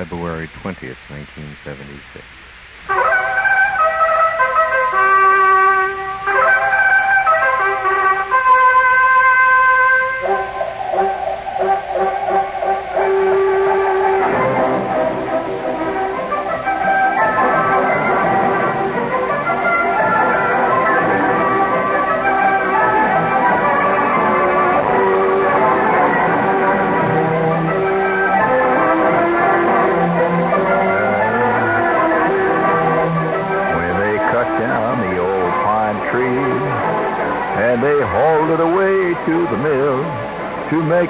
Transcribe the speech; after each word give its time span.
February 0.00 0.48
20th, 0.48 0.96
1976. 1.08 2.24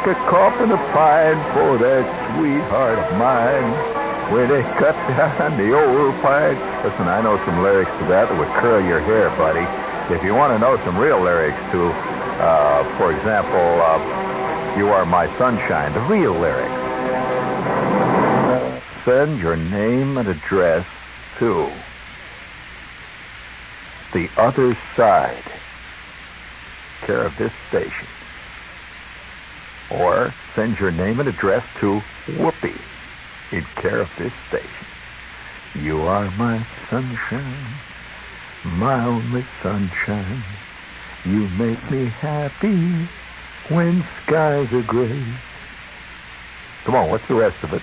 Make 0.06 0.16
a 0.16 0.20
coffin 0.30 0.70
of 0.72 0.78
pine 0.92 1.36
for 1.52 1.76
that 1.76 2.04
sweetheart 2.32 2.98
of 2.98 3.18
mine. 3.18 3.70
When 4.32 4.48
they 4.48 4.62
cut 4.78 4.94
down 5.16 5.56
the 5.56 5.74
old 5.74 6.14
pine. 6.22 6.56
Listen, 6.84 7.08
I 7.08 7.20
know 7.20 7.36
some 7.44 7.62
lyrics 7.62 7.90
to 7.98 8.04
that 8.06 8.28
that 8.28 8.38
would 8.38 8.48
curl 8.60 8.80
your 8.80 9.00
hair, 9.00 9.28
buddy. 9.30 9.66
If 10.14 10.22
you 10.22 10.34
want 10.34 10.54
to 10.54 10.58
know 10.58 10.82
some 10.84 10.96
real 10.96 11.20
lyrics 11.20 11.58
to, 11.72 11.88
uh, 11.88 12.96
for 12.96 13.14
example, 13.14 13.58
uh, 13.58 14.78
You 14.78 14.88
Are 14.88 15.04
My 15.04 15.26
Sunshine, 15.36 15.92
the 15.92 16.00
real 16.00 16.32
lyrics. 16.32 16.72
Send 19.04 19.38
your 19.40 19.56
name 19.56 20.16
and 20.16 20.28
address 20.28 20.86
to 21.38 21.70
the 24.12 24.30
other 24.36 24.76
side, 24.96 25.44
care 27.02 27.22
of 27.22 27.36
this 27.36 27.52
station. 27.68 28.06
Or 29.90 30.34
send 30.56 30.78
your 30.78 30.90
name 30.92 31.20
and 31.20 31.28
address 31.28 31.64
to 31.80 32.02
Whoopi, 32.28 32.80
in 33.52 33.66
care 33.82 34.00
of 34.00 34.08
this 34.18 34.32
station. 34.48 34.86
You 35.74 36.02
are 36.02 36.30
my 36.32 36.64
sunshine, 36.90 37.80
my 38.64 39.04
only 39.04 39.44
sunshine. 39.62 40.44
You 41.24 41.48
make 41.48 41.90
me 41.90 42.10
happy 42.20 43.08
when 43.68 44.06
skies 44.22 44.72
are 44.72 44.82
gray. 44.82 45.24
Come 46.84 46.94
on, 46.94 47.10
what's 47.10 47.26
the 47.28 47.34
rest 47.34 47.62
of 47.62 47.72
it? 47.72 47.82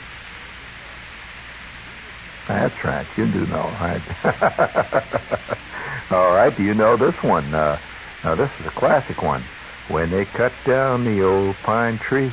That's 2.47 2.75
right. 2.83 3.07
You 3.17 3.25
do 3.27 3.45
know, 3.45 3.75
right? 3.79 4.01
All 6.11 6.31
right. 6.33 6.55
Do 6.55 6.63
you 6.63 6.73
know 6.73 6.95
this 6.97 7.15
one? 7.21 7.53
Uh, 7.53 7.79
now, 8.23 8.35
this 8.35 8.49
is 8.59 8.65
a 8.65 8.71
classic 8.71 9.21
one. 9.21 9.45
When 9.87 10.09
they 10.09 10.25
cut 10.25 10.51
down 10.65 11.05
the 11.05 11.23
old 11.23 11.55
pine 11.63 11.97
tree 11.97 12.31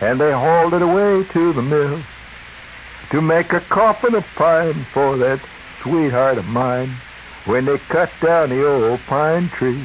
and 0.00 0.20
they 0.20 0.32
hauled 0.32 0.74
it 0.74 0.82
away 0.82 1.24
to 1.32 1.52
the 1.52 1.62
mill 1.62 2.00
to 3.10 3.20
make 3.20 3.52
a 3.52 3.60
coffin 3.60 4.14
of 4.14 4.24
pine 4.36 4.84
for 4.92 5.16
that 5.16 5.40
sweetheart 5.82 6.38
of 6.38 6.46
mine. 6.46 6.90
When 7.46 7.64
they 7.64 7.78
cut 7.78 8.10
down 8.20 8.50
the 8.50 8.66
old 8.66 9.00
pine 9.06 9.48
tree. 9.48 9.82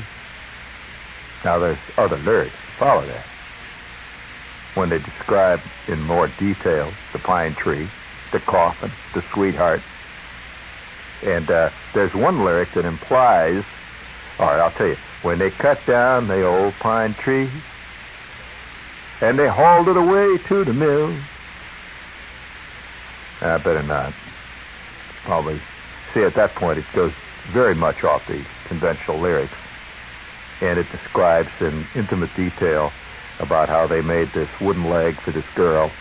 Now, 1.43 1.57
there's 1.57 1.77
other 1.97 2.17
lyrics. 2.17 2.55
Follow 2.77 3.05
that. 3.05 3.25
When 4.75 4.89
they 4.89 4.99
describe 4.99 5.61
in 5.87 6.01
more 6.01 6.27
detail 6.37 6.91
the 7.13 7.19
pine 7.19 7.55
tree, 7.55 7.87
the 8.31 8.39
coffin, 8.41 8.91
the 9.13 9.23
sweetheart. 9.33 9.81
And 11.23 11.49
uh, 11.49 11.69
there's 11.93 12.13
one 12.13 12.43
lyric 12.43 12.73
that 12.73 12.83
implies, 12.83 13.63
all 14.37 14.47
right, 14.47 14.59
I'll 14.59 14.71
tell 14.71 14.87
you, 14.87 14.97
when 15.25 15.39
they 15.39 15.49
cut 15.49 15.83
down 15.87 16.27
the 16.27 16.45
old 16.45 16.71
pine 16.75 17.13
tree 17.15 17.49
and 19.21 19.39
they 19.39 19.47
hauled 19.47 19.87
it 19.87 19.97
away 19.97 20.37
to 20.37 20.63
the 20.63 20.73
mill. 20.73 21.11
I 23.41 23.57
better 23.57 23.81
not. 23.83 24.13
Probably. 25.23 25.59
See, 26.13 26.21
at 26.21 26.35
that 26.35 26.53
point, 26.53 26.77
it 26.77 26.85
goes 26.93 27.11
very 27.51 27.73
much 27.73 28.03
off 28.03 28.27
the 28.27 28.39
conventional 28.65 29.17
lyrics. 29.17 29.53
And 30.61 30.77
it 30.77 30.89
describes 30.91 31.49
in 31.59 31.85
intimate 31.95 32.33
detail 32.35 32.91
about 33.39 33.67
how 33.67 33.87
they 33.87 34.01
made 34.01 34.27
this 34.29 34.49
wooden 34.61 34.89
leg 34.89 35.15
for 35.15 35.31
this 35.31 35.45
girl 35.55 35.91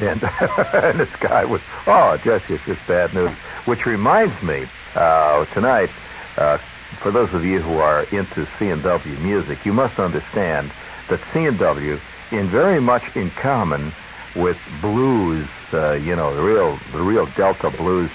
and, 0.00 0.22
and 0.72 0.98
this 0.98 1.14
guy 1.16 1.44
was, 1.44 1.60
oh, 1.86 2.16
Jesse, 2.24 2.54
it's 2.54 2.64
just 2.64 2.86
bad 2.86 3.12
news. 3.14 3.30
Which 3.66 3.84
reminds 3.84 4.42
me, 4.42 4.66
uh, 4.94 5.44
tonight, 5.46 5.90
uh, 6.38 6.58
for 7.02 7.10
those 7.10 7.34
of 7.34 7.44
you 7.44 7.60
who 7.60 7.78
are 7.78 8.04
into 8.12 8.46
C&W 8.58 9.16
music, 9.18 9.66
you 9.66 9.72
must 9.72 9.98
understand 9.98 10.70
that 11.08 11.20
C&W, 11.32 11.98
in 12.30 12.46
very 12.46 12.80
much 12.80 13.16
in 13.16 13.28
common 13.30 13.92
with 14.36 14.56
blues, 14.80 15.46
uh, 15.72 15.92
you 15.92 16.14
know, 16.14 16.34
the 16.34 16.42
real, 16.42 16.78
the 16.92 17.00
real 17.00 17.26
Delta 17.26 17.70
blues, 17.70 18.10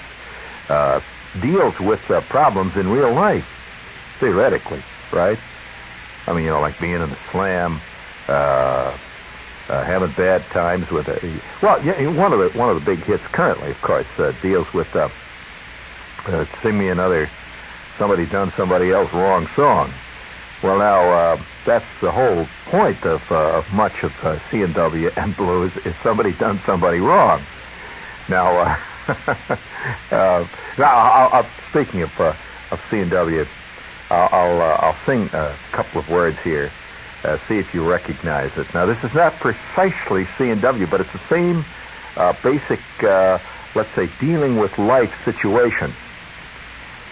uh, 0.70 1.00
deals 1.40 1.78
with 1.78 2.10
uh, 2.10 2.22
problems 2.22 2.76
in 2.76 2.88
real 2.88 3.12
life, 3.12 3.46
theoretically, 4.18 4.82
right? 5.12 5.38
I 6.26 6.32
mean, 6.32 6.44
you 6.44 6.50
know, 6.50 6.60
like 6.60 6.80
being 6.80 6.94
in 6.94 7.10
the 7.10 7.18
slam, 7.30 7.80
uh, 8.26 8.96
uh, 9.68 9.84
having 9.84 10.10
bad 10.12 10.42
times 10.46 10.90
with 10.90 11.08
it. 11.08 11.22
Well, 11.62 11.84
yeah, 11.84 12.06
one 12.08 12.32
of 12.32 12.38
the 12.38 12.58
one 12.58 12.70
of 12.70 12.82
the 12.82 12.84
big 12.84 13.04
hits 13.04 13.22
currently, 13.28 13.70
of 13.70 13.80
course, 13.82 14.06
uh, 14.18 14.32
deals 14.40 14.72
with 14.72 14.88
"Sing 16.62 16.78
Me 16.78 16.88
Another." 16.88 17.28
Somebody 17.98 18.26
done 18.26 18.52
somebody 18.56 18.92
else 18.92 19.12
wrong 19.12 19.48
song. 19.56 19.92
Well, 20.62 20.78
now 20.78 21.10
uh, 21.10 21.42
that's 21.64 21.86
the 22.00 22.12
whole 22.12 22.46
point 22.66 23.04
of, 23.04 23.30
uh, 23.30 23.62
much 23.72 24.04
of 24.04 24.12
uh, 24.24 24.38
C 24.50 24.62
and 24.62 25.36
blues 25.36 25.72
is 25.84 25.94
somebody 26.02 26.32
done 26.32 26.60
somebody 26.64 26.98
wrong. 26.98 27.42
Now, 28.28 28.56
uh, 28.56 28.76
uh, 30.10 30.46
now 30.78 30.96
I'll, 30.96 31.28
I'll, 31.32 31.50
speaking 31.70 32.02
of 32.02 32.20
uh, 32.20 32.34
of 32.70 32.80
C 32.90 32.98
and 32.98 33.10
W, 33.10 33.46
I'll 34.10 34.28
I'll, 34.32 34.62
I'll 34.62 34.96
sing 35.04 35.28
a 35.32 35.56
couple 35.72 36.00
of 36.00 36.08
words 36.08 36.38
here. 36.44 36.70
See 37.48 37.58
if 37.58 37.74
you 37.74 37.82
recognize 37.82 38.56
it. 38.56 38.72
Now, 38.74 38.86
this 38.86 39.02
is 39.04 39.12
not 39.12 39.34
precisely 39.34 40.26
C 40.38 40.50
and 40.50 40.62
W, 40.62 40.86
but 40.86 41.00
it's 41.00 41.12
the 41.12 41.20
same 41.28 41.64
basic, 42.42 42.80
let's 43.74 43.94
say, 43.94 44.08
dealing 44.20 44.56
with 44.56 44.78
life 44.78 45.12
situation. 45.24 45.92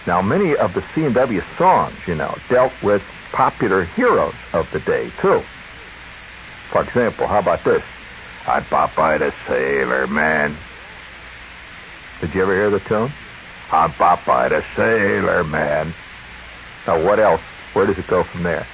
Now, 0.07 0.21
many 0.21 0.55
of 0.55 0.73
the 0.73 0.81
C 0.95 1.03
and 1.03 1.13
W 1.13 1.41
songs, 1.57 1.99
you 2.07 2.15
know, 2.15 2.33
dealt 2.49 2.71
with 2.81 3.01
popular 3.33 3.83
heroes 3.83 4.35
of 4.53 4.65
the 4.71 4.79
day 4.79 5.11
too. 5.21 5.43
For 6.71 6.81
example, 6.83 7.27
how 7.27 7.39
about 7.39 7.65
this? 7.65 7.83
I'm 8.47 8.63
Popeye 8.63 9.19
the 9.19 9.33
Sailor 9.49 10.07
Man. 10.07 10.55
Did 12.21 12.33
you 12.33 12.41
ever 12.41 12.55
hear 12.55 12.69
the 12.69 12.79
tune? 12.79 13.11
I'm 13.69 13.91
Popeye 13.91 14.47
the 14.49 14.63
Sailor 14.77 15.43
Man. 15.43 15.93
Now, 16.87 17.03
what 17.03 17.19
else? 17.19 17.41
Where 17.73 17.85
does 17.85 17.97
it 17.97 18.07
go 18.07 18.23
from 18.23 18.43
there? 18.43 18.65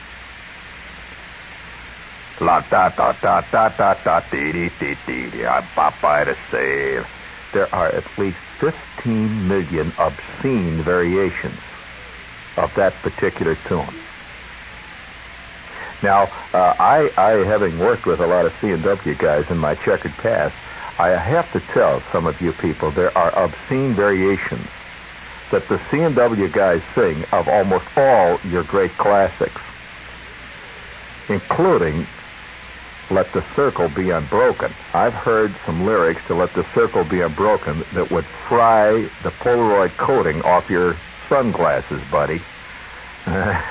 La 2.41 2.61
da 2.61 2.89
da 2.89 3.13
da 3.13 3.41
da 3.51 3.69
da 3.69 3.95
da 4.05 4.19
dee 4.31 4.51
dee 4.51 4.69
dee 4.79 5.29
dee. 5.31 5.45
I'm 5.45 5.67
Popeye 5.75 6.25
the 6.25 6.35
Sailor. 6.51 7.07
There 7.53 7.73
are 7.73 7.89
at 7.89 8.17
least 8.17 8.39
15 8.59 9.47
million 9.47 9.93
obscene 9.97 10.83
variations 10.83 11.59
of 12.57 12.73
that 12.75 13.01
particular 13.01 13.55
tune. 13.67 13.95
Now, 16.01 16.23
uh, 16.53 16.73
I, 16.79 17.09
I, 17.17 17.45
having 17.45 17.77
worked 17.79 18.05
with 18.05 18.19
a 18.19 18.27
lot 18.27 18.45
of 18.45 18.53
C&W 18.59 19.15
guys 19.15 19.45
in 19.49 19.57
my 19.57 19.75
checkered 19.75 20.17
past, 20.17 20.53
I 20.99 21.09
have 21.09 21.51
to 21.53 21.59
tell 21.73 22.03
some 22.11 22.25
of 22.25 22.41
you 22.41 22.51
people 22.53 22.91
there 22.91 23.17
are 23.17 23.31
obscene 23.37 23.95
variations 23.95 24.67
that 25.51 25.67
the 25.69 25.79
C&W 25.89 26.49
guys 26.49 26.81
sing 26.95 27.23
of 27.31 27.47
almost 27.47 27.85
all 27.95 28.39
your 28.43 28.63
great 28.63 28.97
classics, 28.97 29.61
including 31.29 32.07
Let 33.13 33.31
the 33.31 33.43
Circle 33.55 33.89
Be 33.89 34.09
Unbroken. 34.09 34.73
I've 34.95 35.13
heard 35.13 35.53
some 35.67 35.85
lyrics 35.85 36.25
to 36.25 36.33
Let 36.33 36.51
the 36.53 36.63
Circle 36.73 37.03
Be 37.03 37.21
Unbroken 37.21 37.83
that 37.93 38.09
would 38.09 38.25
fry 38.25 39.07
the 39.21 39.29
Polaroid 39.29 39.95
coating 39.97 40.41
off 40.41 40.67
your 40.67 40.95
sunglasses, 41.29 42.01
buddy. 42.09 42.41
now, 43.27 43.61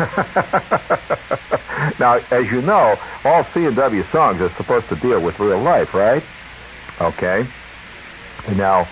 as 2.30 2.52
you 2.52 2.62
know, 2.62 2.96
all 3.24 3.42
C&W 3.46 4.02
songs 4.04 4.40
are 4.40 4.50
supposed 4.50 4.88
to 4.90 4.96
deal 4.96 5.20
with 5.20 5.40
real 5.40 5.60
life, 5.60 5.92
right? 5.92 6.22
Okay. 7.00 7.44
Now, 8.54 8.86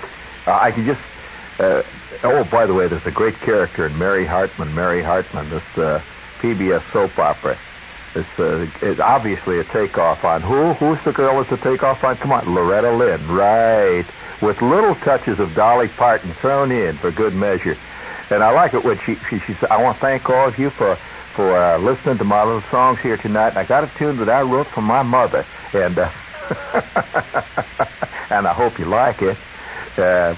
uh, 0.48 0.58
I 0.60 0.72
can 0.72 0.84
just. 0.84 1.00
Uh, 1.60 1.84
oh, 2.24 2.42
by 2.50 2.66
the 2.66 2.74
way, 2.74 2.88
there's 2.88 3.06
a 3.06 3.12
great 3.12 3.36
character 3.36 3.86
in 3.86 3.96
Mary 3.96 4.26
Hartman. 4.26 4.74
Mary 4.74 5.02
Hartman, 5.02 5.48
this 5.48 5.78
uh, 5.78 6.02
PBS 6.40 6.82
soap 6.92 7.16
opera. 7.20 7.56
It's, 8.14 8.38
uh, 8.40 8.66
it's 8.82 9.00
obviously 9.00 9.60
a 9.60 9.64
takeoff 9.64 10.24
on 10.24 10.42
who? 10.42 10.72
Who's 10.74 11.02
the 11.04 11.12
girl 11.12 11.40
it's 11.40 11.52
a 11.52 11.56
takeoff 11.56 12.02
on? 12.02 12.16
Come 12.16 12.32
on, 12.32 12.52
Loretta 12.52 12.90
Lynn, 12.90 13.26
right? 13.28 14.04
With 14.42 14.60
little 14.62 14.96
touches 14.96 15.38
of 15.38 15.54
Dolly 15.54 15.88
Parton 15.88 16.32
thrown 16.34 16.72
in 16.72 16.96
for 16.96 17.12
good 17.12 17.34
measure. 17.34 17.76
And 18.30 18.42
I 18.42 18.50
like 18.50 18.74
it 18.74 18.84
when 18.84 18.98
she 18.98 19.14
she, 19.28 19.38
she 19.40 19.54
said, 19.54 19.70
"I 19.70 19.82
want 19.82 19.96
to 19.96 20.00
thank 20.00 20.28
all 20.28 20.48
of 20.48 20.58
you 20.58 20.70
for 20.70 20.96
for 21.34 21.56
uh, 21.56 21.78
listening 21.78 22.18
to 22.18 22.24
my 22.24 22.42
little 22.42 22.62
songs 22.62 22.98
here 23.00 23.16
tonight. 23.16 23.50
And 23.50 23.58
I 23.58 23.64
got 23.64 23.84
a 23.84 23.88
tune 23.96 24.16
that 24.18 24.28
I 24.28 24.42
wrote 24.42 24.66
for 24.66 24.82
my 24.82 25.02
mother, 25.02 25.44
and 25.72 25.98
uh, 25.98 26.10
and 28.30 28.46
I 28.46 28.52
hope 28.52 28.78
you 28.78 28.86
like 28.86 29.22
it." 29.22 29.36
Uh, 29.96 30.34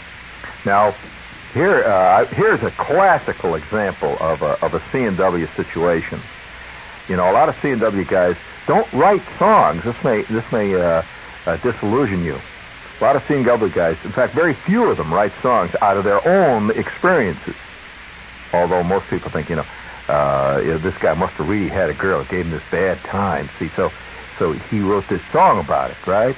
now, 0.65 0.95
here 1.55 1.85
uh, 1.85 2.25
here's 2.27 2.63
a 2.63 2.71
classical 2.73 3.55
example 3.55 4.17
of 4.21 4.43
a 4.43 4.63
of 4.65 4.75
a 4.75 4.83
C&W 4.91 5.47
situation. 5.49 6.21
You 7.09 7.17
know, 7.17 7.31
a 7.31 7.33
lot 7.33 7.49
of 7.49 7.57
C&W 7.61 8.05
guys 8.05 8.37
don't 8.67 8.91
write 8.93 9.23
songs. 9.39 9.83
This 9.85 10.03
may 10.05 10.23
this 10.23 10.51
may 10.53 10.75
uh, 10.75 11.03
uh, 11.47 11.57
disillusion 11.59 12.25
you. 12.25 12.39
A 13.01 13.03
lot 13.03 13.17
of 13.17 13.25
C&W 13.27 13.73
guys, 13.73 13.97
in 14.05 14.13
fact, 14.13 14.33
very 14.33 14.55
few 14.55 14.85
of 14.85 14.97
them 14.97 15.13
write 15.13 15.33
songs 15.43 15.75
out 15.81 15.97
of 15.97 16.05
their 16.05 16.27
own 16.27 16.71
experiences. 16.71 17.57
Although 18.53 18.85
most 18.85 19.09
people 19.09 19.31
think, 19.31 19.49
you 19.51 19.57
know, 19.57 19.67
uh, 20.09 20.61
you 20.63 20.71
know, 20.71 20.79
this 20.79 20.97
guy 20.99 21.15
must 21.15 21.33
have 21.35 21.49
really 21.49 21.69
had 21.69 21.91
a 21.91 21.95
girl 21.95 22.21
that 22.21 22.29
gave 22.29 22.45
him 22.45 22.53
this 22.53 22.63
bad 22.71 22.99
time. 22.99 23.49
See, 23.59 23.69
so 23.69 23.91
so 24.39 24.53
he 24.53 24.81
wrote 24.81 25.07
this 25.09 25.23
song 25.33 25.59
about 25.61 25.91
it, 25.91 26.07
right? 26.07 26.37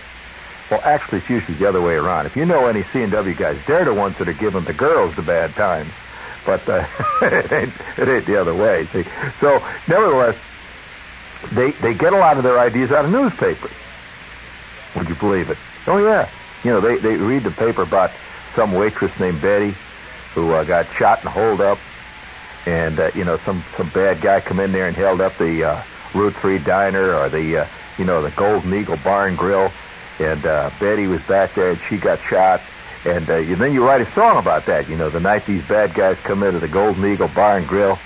Well, 0.71 0.81
actually, 0.85 1.19
it's 1.19 1.31
usually 1.31 1.57
the 1.59 1.69
other 1.69 1.81
way 1.81 1.95
around. 1.95 2.27
If 2.27 2.37
you 2.37 2.47
know 2.47 2.67
any 2.67 2.83
C&W 2.85 3.35
guys, 3.35 3.59
they're 3.67 3.85
the 3.85 3.95
ones 3.95 4.17
that 4.19 4.29
are 4.29 4.33
giving 4.35 4.65
the 4.65 4.73
girls 4.73 5.15
the 5.15 5.23
bad 5.23 5.55
times. 5.55 5.91
But 6.47 6.67
uh, 6.69 6.87
it, 7.23 7.53
ain't, 7.53 7.73
it 7.99 8.09
ain't 8.09 8.27
the 8.27 8.41
other 8.41 8.55
way. 8.55 8.87
See? 8.87 9.05
So, 9.41 9.63
nevertheless, 9.89 10.37
they 11.51 11.73
they 11.73 11.95
get 11.95 12.13
a 12.13 12.19
lot 12.19 12.37
of 12.37 12.43
their 12.43 12.59
ideas 12.59 12.91
out 12.93 13.05
of 13.05 13.11
newspapers. 13.11 13.71
Would 14.97 15.09
you 15.09 15.15
believe 15.17 15.51
it? 15.51 15.59
Oh 15.87 15.99
yeah. 15.99 16.29
You 16.63 16.71
know, 16.71 16.81
they 16.81 16.97
they 16.97 17.17
read 17.17 17.43
the 17.43 17.51
paper 17.51 17.83
about 17.83 18.11
some 18.55 18.73
waitress 18.73 19.19
named 19.19 19.41
Betty 19.41 19.75
who 20.35 20.51
uh, 20.53 20.65
got 20.65 20.87
shot 20.97 21.21
and 21.21 21.29
holed 21.29 21.61
up, 21.61 21.79
and 22.67 22.99
uh, 22.99 23.11
you 23.15 23.25
know 23.25 23.39
some 23.39 23.63
some 23.77 23.89
bad 23.91 24.21
guy 24.21 24.41
come 24.41 24.61
in 24.61 24.73
there 24.73 24.87
and 24.87 24.97
held 24.97 25.21
up 25.21 25.37
the 25.39 25.65
uh, 25.65 25.83
Route 26.15 26.35
Three 26.35 26.59
Diner 26.59 27.15
or 27.15 27.29
the 27.29 27.59
uh, 27.59 27.67
you 27.99 28.05
know 28.05 28.23
the 28.23 28.31
Golden 28.31 28.73
Eagle 28.75 28.97
Bar 28.99 29.29
and 29.29 29.37
Grill, 29.37 29.71
and 30.19 30.45
uh, 30.47 30.71
Betty 30.81 31.07
was 31.07 31.23
back 31.23 31.55
there 31.55 31.71
and 31.71 31.81
she 31.89 31.97
got 31.99 32.21
shot. 32.21 32.61
And 33.05 33.29
uh, 33.29 33.43
then 33.57 33.75
you 33.75 33.87
write 33.87 34.01
a 34.01 34.11
song 34.13 34.39
about 34.39 34.65
that. 34.65 34.89
You 34.89 34.97
know, 34.97 35.11
the 35.11 35.21
night 35.21 35.45
these 35.45 35.63
bad 35.69 35.93
guys 35.93 36.17
come 36.21 36.43
into 36.43 36.59
the 36.59 36.69
Golden 36.69 37.05
Eagle 37.05 37.29
Bar 37.29 37.59
and 37.59 37.69
Grill, 37.69 37.99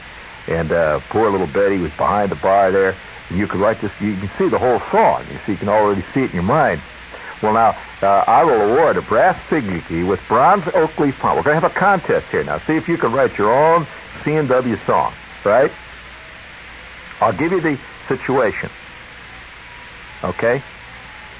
and 0.48 0.72
uh, 0.72 0.98
poor 1.08 1.30
little 1.30 1.46
Betty 1.46 1.78
was 1.78 1.92
behind 1.92 2.32
the 2.32 2.36
bar 2.36 2.72
there, 2.72 2.96
you 3.30 3.46
could 3.46 3.60
write 3.60 3.80
this. 3.80 3.92
You 4.00 4.16
can 4.16 4.30
see 4.38 4.48
the 4.48 4.58
whole 4.58 4.80
song. 4.90 5.24
You 5.30 5.38
see, 5.44 5.52
you 5.52 5.58
can 5.58 5.68
already 5.68 6.02
see 6.14 6.22
it 6.22 6.30
in 6.30 6.36
your 6.36 6.42
mind. 6.42 6.80
Well, 7.42 7.52
now 7.52 7.76
uh, 8.02 8.24
I 8.26 8.42
will 8.44 8.72
award 8.72 8.96
a 8.96 9.02
brass 9.02 9.36
figlagee 9.48 10.06
with 10.06 10.20
bronze 10.28 10.64
oak 10.74 10.98
leaf 10.98 11.14
font. 11.16 11.36
We're 11.36 11.42
going 11.42 11.60
to 11.60 11.60
have 11.60 11.70
a 11.70 11.74
contest 11.74 12.26
here 12.30 12.42
now. 12.42 12.58
See 12.58 12.76
if 12.76 12.88
you 12.88 12.96
can 12.96 13.12
write 13.12 13.38
your 13.38 13.52
own 13.52 13.86
C&W 14.24 14.76
song, 14.78 15.12
right? 15.44 15.70
I'll 17.20 17.32
give 17.32 17.52
you 17.52 17.60
the 17.60 17.78
situation. 18.08 18.70
Okay? 20.24 20.62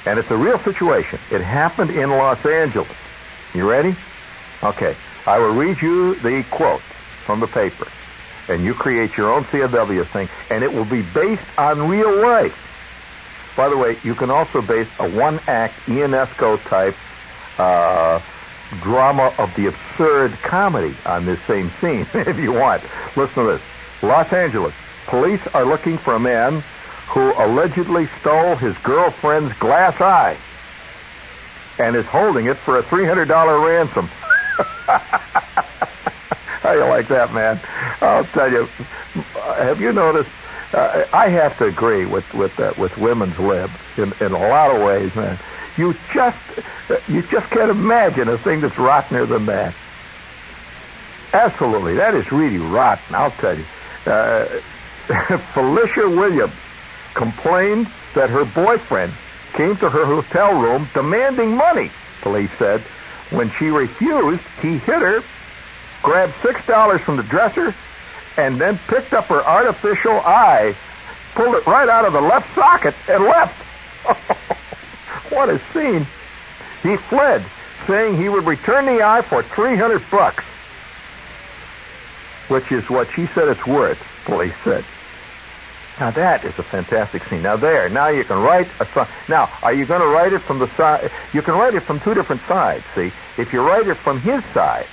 And 0.07 0.19
it's 0.19 0.31
a 0.31 0.37
real 0.37 0.59
situation. 0.61 1.19
It 1.31 1.41
happened 1.41 1.91
in 1.91 2.11
Los 2.11 2.45
Angeles. 2.47 2.89
You 3.55 3.69
ready? 3.69 3.97
Okay. 4.63 4.95
I 5.27 5.39
will 5.39 5.55
read 5.55 5.83
you 5.83 6.15
the 6.17 6.45
quote 6.51 6.81
from 6.81 7.41
the 7.41 7.47
paper. 7.47 7.87
And 8.49 8.65
you 8.65 8.75
create 8.75 9.17
your 9.17 9.33
own 9.33 9.45
C&W 9.47 10.05
thing. 10.05 10.29
And 10.51 10.65
it 10.65 10.73
will 10.73 10.85
be 10.85 11.03
based 11.03 11.43
on 11.59 11.89
real 11.89 12.17
life. 12.23 12.65
By 13.57 13.69
the 13.69 13.77
way, 13.77 13.99
you 14.05 14.15
can 14.15 14.31
also 14.31 14.63
base 14.63 14.89
a 14.99 15.11
one-act 15.11 15.75
Ionesco 15.87 16.63
type 16.69 16.95
uh, 17.59 18.21
drama 18.81 19.35
of 19.39 19.55
the 19.57 19.67
absurd 19.67 20.33
comedy 20.43 20.95
on 21.05 21.25
this 21.25 21.41
same 21.43 21.71
scene, 21.81 22.07
if 22.15 22.39
you 22.39 22.53
want. 22.53 22.83
Listen 23.17 23.45
to 23.45 23.53
this. 23.53 23.63
Los 24.03 24.33
Angeles. 24.33 24.75
Police 25.07 25.45
are 25.55 25.65
looking 25.65 25.99
for 25.99 26.15
a 26.15 26.21
man 26.21 26.63
who 27.09 27.33
allegedly 27.39 28.07
stole 28.21 28.55
his 28.57 28.77
girlfriend's 28.79 29.53
glass 29.59 30.01
eye 30.01 30.37
and 31.79 31.97
is 31.97 32.07
holding 32.07 32.47
it 32.47 32.57
for 32.57 32.79
a 32.79 32.83
$300 32.83 33.67
ransom. 33.67 34.09
How 36.69 36.75
you 36.75 36.85
like 36.85 37.09
that, 37.09 37.33
man? 37.33 37.59
I'll 38.03 38.27
tell 38.27 38.53
you. 38.53 38.69
Have 39.57 39.81
you 39.81 39.91
noticed? 39.91 40.29
Uh, 40.75 41.07
I 41.15 41.31
have 41.31 41.57
to 41.59 41.65
agree 41.65 42.05
with 42.05 42.31
with 42.35 42.61
uh, 42.61 42.75
with 42.77 42.95
women's 42.99 43.39
lib 43.39 43.71
in 43.97 44.13
in 44.21 44.33
a 44.33 44.39
lot 44.39 44.77
of 44.77 44.83
ways, 44.83 45.15
man. 45.15 45.39
You 45.79 45.95
just 46.13 46.37
you 47.09 47.23
just 47.23 47.49
can't 47.49 47.71
imagine 47.71 48.29
a 48.29 48.37
thing 48.37 48.61
that's 48.61 48.75
rottener 48.75 49.27
than 49.27 49.47
that. 49.47 49.73
Absolutely, 51.33 51.95
that 51.95 52.15
is 52.15 52.31
really 52.31 52.59
rotten. 52.59 53.15
I'll 53.15 53.31
tell 53.31 53.57
you. 53.57 53.65
Uh, 54.05 54.61
Felicia 55.55 56.07
Williams 56.07 56.53
complained 57.15 57.87
that 58.15 58.29
her 58.29 58.45
boyfriend 58.45 59.15
came 59.55 59.75
to 59.79 59.89
her 59.89 60.05
hotel 60.05 60.53
room 60.53 60.91
demanding 60.93 61.57
money. 61.57 61.91
Police 62.21 62.51
said 62.59 62.83
when 63.31 63.51
she 63.59 63.67
refused, 63.69 64.43
he 64.61 64.77
hit 64.77 65.01
her, 65.01 65.23
grabbed 66.03 66.35
six 66.43 66.65
dollars 66.67 67.01
from 67.01 67.17
the 67.17 67.23
dresser, 67.25 67.75
and 68.37 68.61
then 68.61 68.79
picked 68.89 69.13
up 69.13 69.27
her 69.27 69.43
artificial 69.43 70.21
eye, 70.21 70.75
pulled 71.35 71.55
it 71.55 71.67
right 71.67 71.89
out 71.89 72.05
of 72.05 72.13
the 72.13 72.21
left 72.21 72.55
socket, 72.55 72.95
and 73.09 73.25
left. 73.25 73.55
what 75.33 75.49
a 75.49 75.59
scene. 75.73 76.07
He 76.83 76.97
fled, 76.97 77.45
saying 77.87 78.17
he 78.17 78.29
would 78.29 78.45
return 78.45 78.87
the 78.87 79.03
eye 79.03 79.23
for 79.23 79.43
300 79.43 80.03
bucks, 80.11 80.45
which 82.49 82.71
is 82.71 82.89
what 82.89 83.09
she 83.11 83.27
said 83.27 83.49
it's 83.49 83.67
worth, 83.67 83.99
police 84.25 84.55
said. 84.63 84.85
Now 85.99 86.13
that 86.13 86.45
is 86.45 86.57
a 86.59 86.63
fantastic 86.63 87.25
scene. 87.25 87.43
Now 87.43 87.57
there, 87.57 87.89
now 87.89 88.09
you 88.09 88.23
can 88.23 88.41
write 88.41 88.69
a 88.79 88.87
song. 88.87 89.09
Now, 89.29 89.51
are 89.65 89.73
you 89.73 89.85
going 89.85 90.01
to 90.01 90.07
write 90.07 90.33
it 90.33 90.39
from 90.41 90.61
the 90.61 90.69
side? 90.77 91.11
You 91.33 91.43
can 91.43 91.55
write 91.55 91.75
it 91.75 91.81
from 91.81 91.99
two 91.99 92.15
different 92.15 92.41
sides. 92.43 92.85
See, 92.95 93.11
if 93.37 93.53
you 93.53 93.67
write 93.67 93.89
it 93.89 93.97
from 93.97 94.21
his 94.21 94.45
side, 94.55 94.87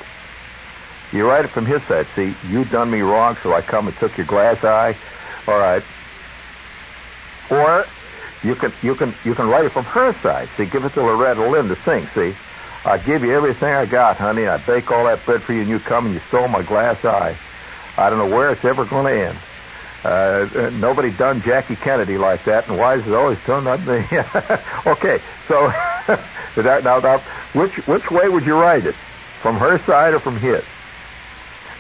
you 1.16 1.28
write 1.28 1.46
it 1.46 1.52
from 1.52 1.66
his 1.66 1.82
side. 1.84 2.08
See, 2.16 2.36
you 2.50 2.66
done 2.66 2.92
me 2.92 3.02
wrong, 3.02 3.38
so 3.42 3.54
I 3.54 3.62
come 3.62 3.88
and 3.88 3.98
took 3.98 4.18
your 4.18 4.26
glass 4.26 4.64
eye. 4.64 4.96
All 5.48 5.58
right. 5.58 5.84
Or 7.50 7.88
you 8.44 8.56
can 8.56 8.74
you 8.82 8.96
can 8.96 9.14
you 9.24 9.34
can 9.34 9.48
write 9.48 9.66
it 9.66 9.72
from 9.72 9.86
her 9.86 10.14
side. 10.22 10.50
See, 10.58 10.66
give 10.66 10.84
it 10.84 10.94
to 10.94 11.02
Loretta 11.02 11.50
Lynn 11.50 11.70
to 11.70 11.78
sing. 11.84 12.08
See, 12.14 12.36
I 12.84 12.98
give 12.98 13.24
you 13.24 13.34
everything 13.34 13.70
I 13.70 13.86
got, 13.86 14.18
honey. 14.18 14.46
I 14.48 14.58
bake 14.58 14.92
all 14.92 15.06
that 15.06 15.26
bread 15.26 15.42
for 15.44 15.54
you, 15.54 15.62
and 15.62 15.70
you 15.70 15.80
come 15.80 16.08
and 16.08 16.14
you 16.14 16.22
stole 16.28 16.48
my 16.48 16.62
glass 16.64 17.04
eye. 17.06 17.38
I 17.98 18.10
don't 18.10 18.20
know 18.20 18.36
where 18.36 18.52
it's 18.52 18.66
ever 18.66 18.86
going 18.86 19.06
to 19.06 19.28
end. 19.28 19.38
Uh, 20.04 20.70
nobody 20.70 21.10
done 21.10 21.42
Jackie 21.42 21.76
Kennedy 21.76 22.18
like 22.18 22.46
that, 22.46 22.68
and 22.68 22.78
why 22.78 22.96
is 22.96 23.08
it 23.08 23.14
always 23.14 23.40
done 23.48 23.64
not 23.64 23.80
me? 23.82 24.06
okay, 24.86 25.20
so 25.48 25.68
now, 26.58 27.00
now, 27.00 27.18
which 27.54 27.76
which 27.88 28.12
way 28.12 28.30
would 28.30 28.46
you 28.46 28.54
write 28.54 28.86
it? 28.86 28.96
From 29.42 29.58
her 29.58 29.80
side 29.86 30.14
or 30.14 30.20
from 30.20 30.38
his? 30.38 30.64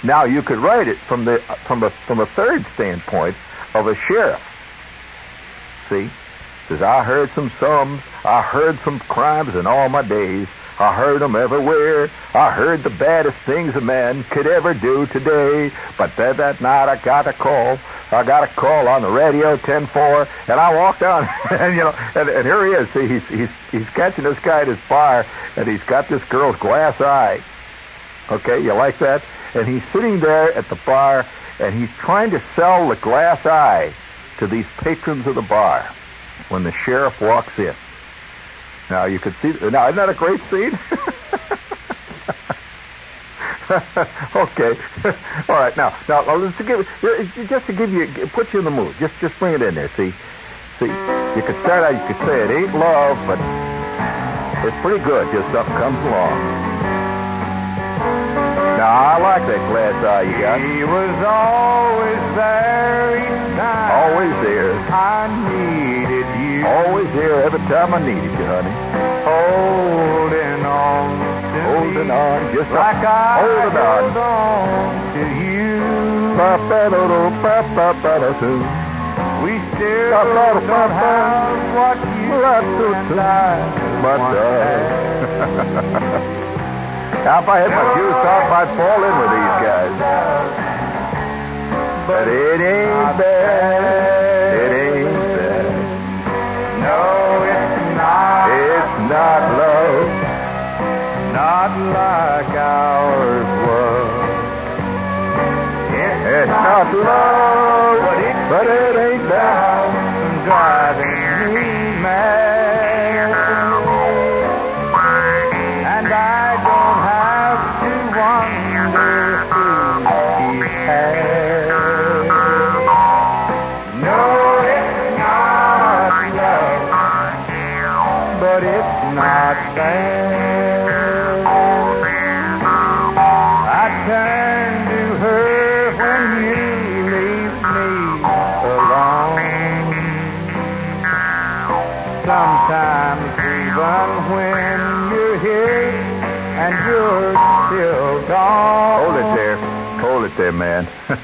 Now 0.03 0.23
you 0.23 0.41
could 0.41 0.59
write 0.59 0.87
it 0.87 0.97
from 0.97 1.25
the 1.25 1.39
from 1.39 1.83
a 1.83 1.89
from 1.89 2.19
a 2.19 2.25
third 2.25 2.65
standpoint 2.73 3.35
of 3.73 3.87
a 3.87 3.95
sheriff. 3.95 4.41
See, 5.89 6.09
says 6.67 6.81
I 6.81 7.03
heard 7.03 7.29
some 7.31 7.51
sums, 7.59 8.01
I 8.23 8.41
heard 8.41 8.77
some 8.79 8.99
crimes 8.99 9.55
in 9.55 9.67
all 9.67 9.89
my 9.89 10.01
days. 10.01 10.47
I 10.77 10.93
heard 10.93 11.21
them 11.21 11.37
everywhere. 11.37 12.09
I 12.33 12.51
heard 12.51 12.83
the 12.83 12.89
baddest 12.89 13.37
things 13.39 13.75
a 13.77 13.81
man 13.81 14.25
could 14.25 14.45
ever 14.45 14.73
do 14.73 15.05
today. 15.05 15.71
But 15.97 16.13
then 16.17 16.35
that 16.35 16.59
night 16.59 16.89
I 16.89 16.97
got 16.97 17.27
a 17.27 17.33
call 17.33 17.79
I 18.11 18.23
got 18.23 18.43
a 18.43 18.47
call 18.47 18.87
on 18.87 19.01
the 19.01 19.09
radio, 19.09 19.57
ten 19.57 19.87
four, 19.87 20.27
and 20.47 20.59
I 20.59 20.75
walked 20.75 20.99
down, 20.99 21.27
and 21.51 21.75
you 21.75 21.83
know, 21.83 21.95
and, 22.15 22.29
and 22.29 22.45
here 22.45 22.65
he 22.65 22.73
is. 22.73 22.89
See, 22.91 23.07
he's 23.07 23.27
he's 23.27 23.49
he's 23.71 23.89
catching 23.89 24.23
this 24.23 24.39
guy 24.39 24.61
at 24.61 24.67
his 24.67 24.79
bar, 24.87 25.25
and 25.55 25.67
he's 25.67 25.83
got 25.83 26.07
this 26.07 26.23
girl's 26.25 26.55
glass 26.57 26.99
eye. 27.01 27.41
Okay, 28.31 28.63
you 28.63 28.73
like 28.73 28.99
that? 28.99 29.23
And 29.55 29.67
he's 29.67 29.83
sitting 29.93 30.19
there 30.19 30.53
at 30.53 30.69
the 30.69 30.75
bar, 30.75 31.25
and 31.59 31.73
he's 31.79 31.89
trying 31.97 32.29
to 32.31 32.43
sell 32.55 32.89
the 32.89 32.95
glass 32.97 33.45
eye 33.45 33.93
to 34.37 34.47
these 34.47 34.65
patrons 34.77 35.25
of 35.25 35.35
the 35.35 35.41
bar. 35.41 35.95
When 36.49 36.63
the 36.63 36.73
sheriff 36.85 37.19
walks 37.21 37.57
in, 37.57 37.73
now 38.89 39.05
you 39.05 39.17
could 39.19 39.33
see. 39.41 39.53
Now 39.71 39.85
isn't 39.87 39.95
that 39.95 40.09
a 40.09 40.13
great 40.13 40.41
scene? 40.51 40.77
okay. 44.35 44.77
All 45.49 45.55
right. 45.55 45.75
Now, 45.75 45.97
now, 46.07 46.21
to 46.23 46.63
give, 46.63 46.87
just 47.49 47.65
to 47.67 47.73
give 47.73 47.91
you, 47.91 48.27
put 48.27 48.53
you 48.53 48.59
in 48.59 48.65
the 48.65 48.71
mood. 48.71 48.97
Just, 48.99 49.17
just 49.19 49.37
bring 49.39 49.55
it 49.55 49.61
in 49.61 49.73
there. 49.75 49.89
See, 49.97 50.13
see. 50.79 50.85
You 50.85 51.41
could 51.43 51.57
start 51.63 51.83
out. 51.83 51.93
You 51.95 52.03
could 52.13 52.27
say 52.27 52.43
it 52.43 52.51
ain't 52.51 52.75
love, 52.75 53.17
but 53.25 53.39
it's 54.67 54.77
pretty 54.81 55.03
good. 55.03 55.31
Just 55.31 55.51
something 55.51 55.75
comes 55.75 55.97
along. 56.05 56.54
I 58.85 59.17
like 59.17 59.41
that 59.49 59.65
glass 59.65 59.97
eye 60.05 60.29
you 60.29 60.37
got. 60.45 60.61
He 60.61 60.85
was 60.85 61.09
always 61.25 62.21
there 62.37 63.17
each 63.17 63.57
time. 63.57 63.89
Always 63.97 64.29
there. 64.45 64.77
I 64.93 65.25
needed 65.49 66.29
you. 66.37 66.69
Always 66.69 67.09
there 67.17 67.41
every 67.41 67.65
time 67.65 67.97
I 67.97 67.99
needed 68.05 68.29
you, 68.29 68.45
honey. 68.45 68.69
Holding 69.25 70.61
on 70.69 71.17
to 71.17 71.57
Holding 71.65 72.07
me. 72.07 72.13
on, 72.13 72.53
just 72.53 72.69
Like 72.69 73.01
I 73.01 73.41
holding 73.41 73.81
on. 73.81 74.13
to 75.17 75.23
you. 75.41 75.81
We 79.41 79.57
still 79.73 80.13
don't 80.29 80.61
have 80.93 81.57
what 81.73 81.97
you 82.21 82.37
and 82.93 83.17
I 83.17 83.65
But, 84.05 84.21
uh, 84.37 86.37
if 87.25 87.49
I 87.49 87.57
had 87.57 87.71
my 87.73 87.81
juice 87.97 88.21
off, 88.21 88.53
I'd 88.53 88.69
fall 88.77 89.01
in 89.01 89.13
with 89.17 89.31
these 89.33 89.57
guys. 89.65 89.89
But 92.05 92.27
it 92.27 92.61
ain't 92.61 93.17
bad. 93.17 94.53
It 94.61 94.71
ain't 94.93 95.09
bad. 95.33 95.65
No, 96.85 97.01
it's 97.49 97.97
not. 97.97 98.45
It's 98.53 98.93
not 99.09 99.41
love. 99.57 100.05
Not 101.33 101.71
like 101.97 102.53
ours 102.61 103.49
was. 103.65 104.05
It's 106.29 106.47
not 106.47 106.93
love. 106.93 107.44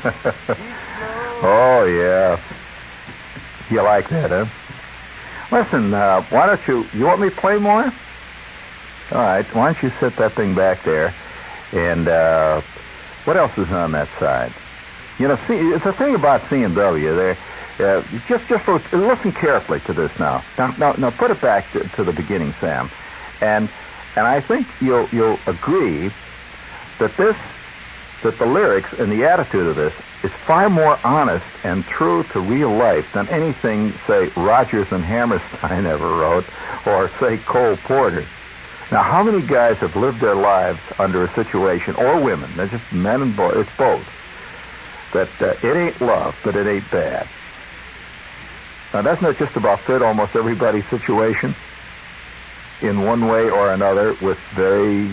oh, 1.43 1.86
yeah. 1.86 2.39
You 3.70 3.81
like 3.84 4.10
that, 4.10 4.31
huh? 4.31 4.46
Listen, 5.51 5.93
uh, 5.93 6.22
why 6.24 6.46
don't 6.48 6.67
you, 6.67 6.89
you 6.93 7.05
want 7.05 7.22
me 7.22 7.29
to 7.29 7.36
play 7.36 7.58
more? 7.58 7.93
All 9.12 9.22
right, 9.22 9.46
why 9.53 9.74
don't 9.74 9.84
you 9.84 9.91
set 10.00 10.15
that 10.17 10.36
thing 10.36 10.55
back 10.55 10.84
there? 10.84 11.13
And 11.74 12.08
uh, 12.08 12.62
what 13.25 13.38
else 13.38 13.51
is 13.58 13.70
on 13.70 13.91
that 13.91 14.08
side? 14.20 14.53
You 15.20 15.27
know, 15.27 15.38
see, 15.48 15.55
it's 15.55 15.86
a 15.86 15.93
thing 15.93 16.15
about 16.15 16.50
C&W. 16.50 17.15
There, 17.15 17.38
uh, 17.79 18.03
just 18.27 18.48
just 18.48 18.67
listen 18.91 19.31
carefully 19.34 19.79
to 19.81 19.93
this 19.93 20.12
now. 20.20 20.43
Now, 20.58 20.74
now, 20.77 20.93
now 20.93 21.10
put 21.12 21.31
it 21.31 21.41
back 21.41 21.72
to, 21.74 21.88
to 21.89 22.03
the 22.03 22.13
beginning, 22.13 22.55
Sam, 22.60 22.89
and 23.41 23.70
and 24.15 24.25
I 24.25 24.41
think 24.41 24.67
you'll 24.79 25.10
you'll 25.12 25.39
agree 25.48 26.12
that 27.00 27.17
this 27.17 27.36
that 28.24 28.38
the 28.38 28.46
lyrics 28.46 28.90
and 29.00 29.12
the 29.12 29.25
attitude 29.25 29.68
of 29.68 29.75
this 29.75 29.94
is 30.24 30.32
far 30.46 30.70
more 30.70 31.00
honest 31.04 31.46
and 31.63 31.86
true 31.88 32.24
to 32.32 32.40
real 32.40 32.70
life 32.70 33.06
than 33.13 33.28
anything, 33.30 33.94
say, 34.08 34.28
Rodgers 34.36 34.88
and 34.92 35.04
Hammerstein 35.04 35.86
ever 35.88 36.08
wrote, 36.08 36.46
or 36.86 37.12
say 37.20 37.38
Cole 37.38 37.78
Porter. 37.78 38.25
Now, 38.92 39.04
how 39.04 39.24
many 39.24 39.42
guys 39.42 39.78
have 39.78 39.96
lived 39.96 40.20
their 40.20 40.36
lives 40.36 40.80
under 41.00 41.24
a 41.24 41.34
situation, 41.34 41.96
or 41.96 42.20
women, 42.20 42.51
they're 42.58 42.68
just 42.68 42.92
men 42.92 43.22
and 43.22 43.36
boys, 43.36 43.56
it's 43.58 43.78
both, 43.78 44.06
that 45.13 45.30
uh, 45.42 45.68
it 45.68 45.78
ain't 45.78 46.01
love, 46.01 46.36
but 46.44 46.56
it 46.56 46.68
ain't 46.68 46.90
bad. 46.92 47.28
Now, 48.94 49.01
doesn't 49.01 49.38
just 49.38 49.56
about 49.56 49.80
fit 49.82 50.01
almost 50.01 50.36
everybody's 50.36 50.86
situation 50.88 51.56
in 52.82 53.01
one 53.04 53.28
way 53.28 53.50
or 53.50 53.72
another 53.72 54.13
with 54.22 54.38
very 54.54 55.10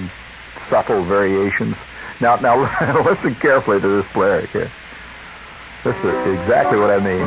subtle 0.68 1.04
variations? 1.04 1.76
Now, 2.20 2.34
now 2.36 2.58
listen 3.04 3.36
carefully 3.36 3.80
to 3.80 4.02
this 4.02 4.16
lyric 4.16 4.50
here. 4.50 4.70
This 5.84 5.94
is 5.96 6.40
exactly 6.40 6.78
what 6.78 6.90
I 6.90 6.98
mean. 6.98 7.22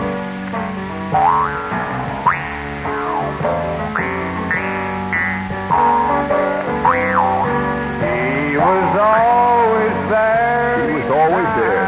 He 8.04 8.58
was 8.58 8.92
always 9.00 10.10
there. 10.12 10.90
He 10.90 10.94
was 11.00 11.12
always 11.12 11.48
there. 11.56 11.88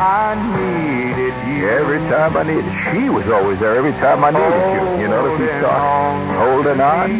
I 0.00 0.34
needed 0.56 1.34
you. 1.46 1.68
Every 1.68 1.98
time 2.08 2.36
I 2.38 2.42
needed, 2.42 2.64
she 2.88 3.10
was 3.10 3.28
always 3.28 3.58
there. 3.58 3.76
Every 3.76 3.92
time 3.92 4.24
I 4.24 4.30
needed 4.30 4.64
you. 4.72 5.02
You 5.02 5.08
notice 5.08 5.40
he's 5.40 5.60
talking, 5.60 6.36
holding 6.36 6.80
on, 6.80 7.10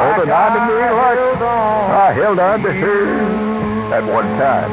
holding 0.00 0.32
on 0.32 0.52
to 0.56 0.60
me 0.66 0.80
like 0.80 1.40
on 1.42 1.90
I 1.92 2.12
held 2.12 2.38
on 2.38 2.62
to 2.62 2.72
her 2.72 3.49
at 3.92 4.04
one 4.06 4.24
time. 4.38 4.70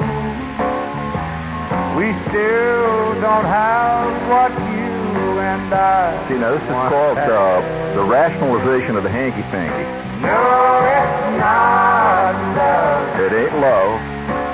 We 1.97 2.13
still 2.29 3.19
don't 3.19 3.45
have 3.45 4.29
what 4.29 4.51
you 4.53 5.39
and 5.41 5.74
I. 5.74 6.27
See, 6.29 6.38
now 6.38 6.51
this 6.53 6.62
is 6.62 6.69
called 6.69 7.17
uh, 7.17 7.62
the 7.95 8.03
rationalization 8.03 8.95
of 8.95 9.03
the 9.03 9.09
hanky 9.09 9.41
panky. 9.50 9.83
No, 10.21 10.38
it's 10.86 11.41
not 11.41 12.33
love. 12.53 13.19
It 13.19 13.33
ain't 13.33 13.57
love, 13.57 13.97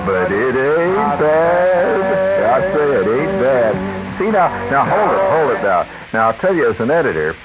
but 0.08 0.32
it 0.32 0.55
ain't 0.55 1.20
bad. 1.20 2.43
I 2.43 2.74
say 2.74 2.91
it 2.91 3.08
ain't 3.08 3.39
bad. 3.43 4.20
See 4.20 4.32
now, 4.32 4.48
now 4.72 4.86
hold 4.86 5.12
it, 5.12 5.24
hold 5.32 5.51
it 5.51 5.63
now. 5.63 6.10
Now 6.13 6.27
I'll 6.29 6.38
tell 6.39 6.55
you, 6.55 6.70
as 6.70 6.79
an 6.79 6.91
editor, 6.91 7.36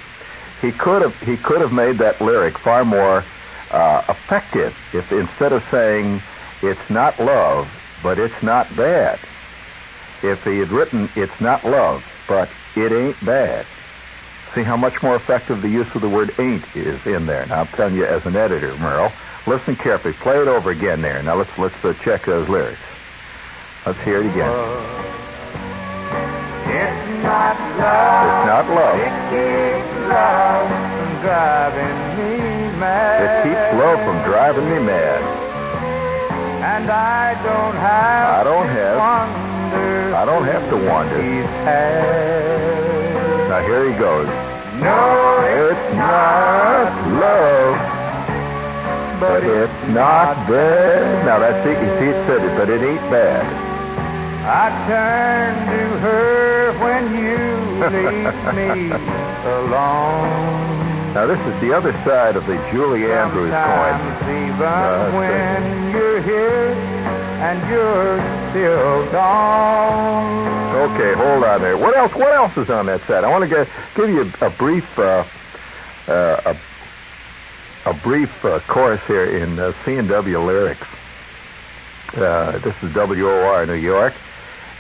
he 0.63 0.71
could 0.71 1.03
have 1.03 1.21
he 1.23 1.37
could 1.37 1.61
have 1.61 1.73
made 1.73 1.99
that 1.99 2.21
lyric 2.21 2.59
far 2.59 2.85
more 2.85 3.25
uh, 3.71 4.03
effective 4.09 4.77
if 4.93 5.11
instead 5.11 5.53
of 5.53 5.65
saying 5.71 6.23
it's 6.63 6.91
not 6.91 7.19
love, 7.21 7.69
but 8.03 8.19
it's 8.19 8.43
not 8.43 8.75
bad, 8.77 9.21
if 10.23 10.43
he 10.45 10.59
had 10.59 10.71
written 10.71 11.11
it's 11.17 11.41
not 11.41 11.65
love, 11.65 12.03
but 12.27 12.51
it 12.75 12.93
ain't 12.93 13.25
bad. 13.25 13.67
See 14.55 14.63
how 14.63 14.77
much 14.77 15.03
more 15.03 15.17
effective 15.17 15.61
the 15.61 15.69
use 15.69 15.87
of 15.95 16.01
the 16.01 16.09
word 16.09 16.35
ain't 16.39 16.65
is 16.75 17.05
in 17.07 17.27
there. 17.27 17.47
Now 17.47 17.61
I'm 17.61 17.69
telling 17.69 17.95
you, 17.95 18.07
as 18.07 18.25
an 18.25 18.35
editor, 18.35 18.77
Merle, 18.79 19.13
listen 19.47 19.77
carefully. 19.77 20.15
Play 20.15 20.41
it 20.41 20.49
over 20.49 20.71
again 20.71 21.03
there. 21.03 21.23
Now 21.23 21.37
let's 21.37 21.51
let's 21.59 21.77
uh, 21.85 21.93
check 22.03 22.25
those 22.25 22.49
lyrics. 22.49 22.81
Let's 23.85 24.01
hear 24.01 24.23
it 24.23 24.31
again. 24.31 24.49
It's 26.65 27.23
not 27.23 27.59
love. 27.77 28.25
It's 28.25 28.47
not 28.47 28.69
love. 28.73 28.99
It 28.99 29.15
keeps 29.29 30.09
love 30.09 30.69
from 30.97 31.21
driving 31.21 31.99
me 32.17 32.79
mad. 32.79 33.21
It 33.23 33.43
keeps 33.45 33.79
love 33.79 33.99
from 34.01 34.23
driving 34.25 34.65
me 34.71 34.79
mad. 34.81 35.28
And 36.69 36.91
I 36.91 37.35
don't 37.49 37.77
have. 37.77 38.41
I 38.41 38.45
don't 38.45 38.67
to 38.67 38.73
have- 38.73 38.99
Wonder 38.99 40.15
I 40.15 40.25
don't 40.25 40.45
have 40.45 40.65
to 40.71 40.77
wonder. 40.77 41.23
Now 43.49 43.61
here 43.69 43.85
he 43.91 43.95
goes. 43.99 44.29
No, 44.79 44.99
It's 45.71 45.89
not 45.97 46.93
love, 47.25 47.77
but 49.21 49.43
it's 49.45 49.83
not 49.89 50.47
bad. 50.49 51.25
Now 51.27 51.39
that's 51.41 51.67
it. 51.67 51.79
You 51.83 51.91
see, 51.99 52.09
it 52.15 52.19
said 52.27 52.43
it, 52.45 52.57
but 52.57 52.69
it 52.71 52.83
ain't 52.83 53.11
bad. 53.11 53.45
I 54.47 54.71
turn 54.87 55.55
to 55.73 55.83
her 56.05 56.73
when 56.85 57.05
you 57.25 57.41
leave 57.97 58.39
me 58.55 58.93
alone. 59.57 60.78
Now 61.15 61.27
this 61.27 61.41
is 61.47 61.61
the 61.61 61.73
other 61.73 61.93
side 62.05 62.37
of 62.37 62.47
the 62.47 62.57
Julie 62.71 63.11
Andrews 63.11 63.51
coin. 63.51 64.01
Even 64.31 64.63
Uh, 64.63 65.11
when 65.13 65.91
you're 65.91 66.21
here 66.21 66.69
and 67.41 67.71
you're 67.71 68.51
still 68.51 69.11
gone. 69.11 70.91
Okay, 70.91 71.15
hold 71.15 71.45
on 71.45 71.61
there. 71.61 71.77
What 71.77 71.97
else? 71.97 72.15
What 72.15 72.33
else 72.35 72.57
is 72.57 72.71
on 72.71 72.87
that 72.87 73.01
side? 73.03 73.25
I 73.25 73.31
want 73.31 73.43
to 73.43 73.49
get, 73.49 73.69
give 73.97 74.11
you 74.11 74.31
a, 74.41 74.47
a 74.47 74.51
brief, 74.51 74.99
uh, 74.99 75.25
uh, 76.09 76.55
a, 76.55 77.91
a 77.91 77.95
brief 77.95 78.45
uh, 78.45 78.61
chorus 78.69 79.01
here 79.07 79.25
in 79.25 79.59
uh, 79.59 79.73
C 79.85 79.97
and 79.97 80.09
W 80.09 80.39
lyrics. 80.41 80.87
Uh, 82.17 82.59
this 82.59 82.75
is 82.83 82.95
WOR 82.95 83.67
New 83.67 83.75
York, 83.75 84.15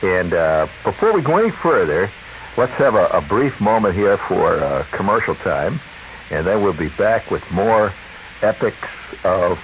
and 0.02 0.32
uh, 0.32 0.66
before 0.84 1.12
we 1.12 1.20
go 1.20 1.36
any 1.36 1.50
further, 1.50 2.08
let's 2.56 2.72
have 2.72 2.94
a, 2.94 3.06
a 3.08 3.20
brief 3.20 3.60
moment 3.60 3.94
here 3.94 4.16
for 4.16 4.54
uh, 4.54 4.84
commercial 4.92 5.34
time, 5.36 5.78
and 6.30 6.46
then 6.46 6.62
we'll 6.62 6.72
be 6.72 6.88
back 6.88 7.30
with 7.30 7.48
more 7.50 7.92
epics 8.42 8.88
of 9.24 9.58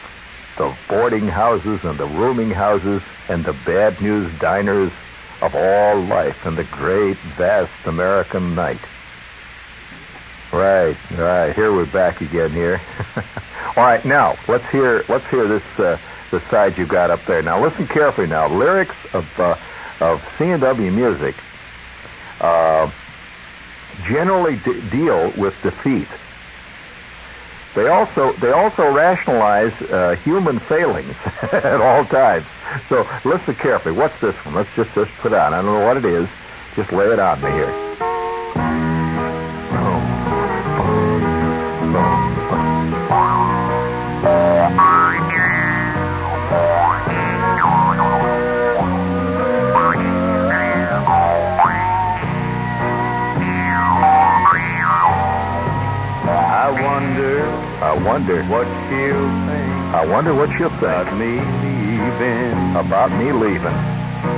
the 0.57 0.75
boarding 0.89 1.29
houses 1.29 1.85
and 1.85 1.99
the 1.99 2.07
rooming 2.07 2.51
houses 2.51 3.03
and 3.29 3.45
the 3.45 3.53
bad 3.65 4.01
news 4.01 4.31
diners 4.39 4.93
of 5.43 5.55
all 5.55 6.01
life 6.01 6.47
in 6.47 6.55
the 6.55 6.65
great, 6.65 7.17
vast 7.37 7.73
American 7.87 8.55
night. 8.55 8.81
Right, 10.53 10.97
right. 11.13 11.53
Here 11.55 11.73
we're 11.73 11.87
back 11.87 12.21
again 12.21 12.51
here. 12.51 12.81
all 13.77 13.85
right, 13.85 14.05
now 14.05 14.37
let's 14.47 14.69
hear 14.71 15.05
let's 15.09 15.27
hear 15.27 15.49
this 15.49 15.65
uh, 15.79 15.99
the 16.31 16.41
side 16.49 16.79
you 16.79 16.87
got 16.87 17.11
up 17.11 17.25
there. 17.27 17.43
Now 17.43 17.61
listen 17.61 17.89
carefully. 17.89 18.29
Now 18.29 18.49
lyrics 18.49 18.95
of 19.13 19.41
uh, 19.41 19.57
of 20.01 20.23
C&W 20.39 20.91
music 20.93 21.35
uh, 22.41 22.91
generally 24.07 24.57
de- 24.57 24.81
deal 24.91 25.33
with 25.37 25.61
defeat. 25.63 26.09
They 27.75 27.89
also 27.89 28.33
they 28.35 28.53
also 28.53 28.91
rationalize 28.93 29.73
uh, 29.91 30.17
human 30.25 30.61
failings 30.61 31.15
at 31.53 31.81
all 31.81 32.05
times. 32.07 32.47
So 32.89 33.09
listen 33.25 33.55
carefully. 33.57 33.93
What's 33.95 34.19
this 34.21 34.37
one? 34.45 34.55
Let's 34.55 34.71
just 34.77 34.95
just 34.95 35.11
put 35.19 35.33
on. 35.33 35.53
I 35.53 35.63
don't 35.63 35.67
know 35.67 35.87
what 35.87 35.97
it 35.97 36.05
is. 36.05 36.29
Just 36.77 36.93
lay 36.93 37.07
it 37.07 37.19
on 37.19 37.41
me 37.41 37.51
here. 37.51 38.84
Wonder 60.15 60.33
what 60.35 60.49
she'll 60.57 60.71
think. 60.71 60.83
about 60.83 61.11
me 61.19 61.41
leaving. 61.43 62.77
about 62.77 63.11
me 63.19 63.33
leaving. 63.33 63.79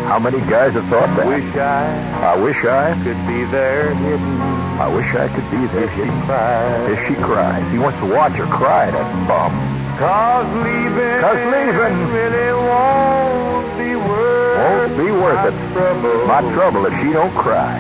How 0.08 0.18
many 0.18 0.40
guys 0.48 0.72
have 0.74 0.86
thought 0.88 1.14
that? 1.16 1.26
Wish 1.26 1.54
I 1.56 2.32
I 2.32 2.36
wish 2.40 2.56
I 2.64 2.94
could 3.04 3.20
be 3.26 3.44
there 3.44 3.94
hidden 3.94 4.40
I 4.80 4.88
wish 4.88 5.08
I 5.14 5.28
could 5.28 5.48
be 5.50 5.66
there 5.72 5.84
if 5.84 5.90
she 5.92 6.04
hidden. 6.04 6.22
cried. 6.26 6.90
If 6.92 6.98
she 7.08 7.14
cries. 7.16 7.64
He 7.72 7.78
wants 7.78 7.98
to 8.00 8.06
watch 8.06 8.32
her 8.40 8.46
cry, 8.46 8.90
that 8.90 9.08
bum. 9.28 9.52
Cause 9.98 10.48
leaving, 10.64 11.20
'Cause 11.20 11.42
leaving 11.52 11.96
really 12.12 12.52
won't 12.52 13.68
be 13.80 13.96
worth, 13.96 14.58
Won't 14.60 14.96
be 14.96 15.10
worth 15.10 15.40
my 15.44 15.48
it. 15.48 15.72
trouble. 15.72 16.26
My 16.26 16.40
trouble 16.54 16.86
if 16.86 16.94
she 17.02 17.12
don't 17.12 17.34
cry. 17.34 17.76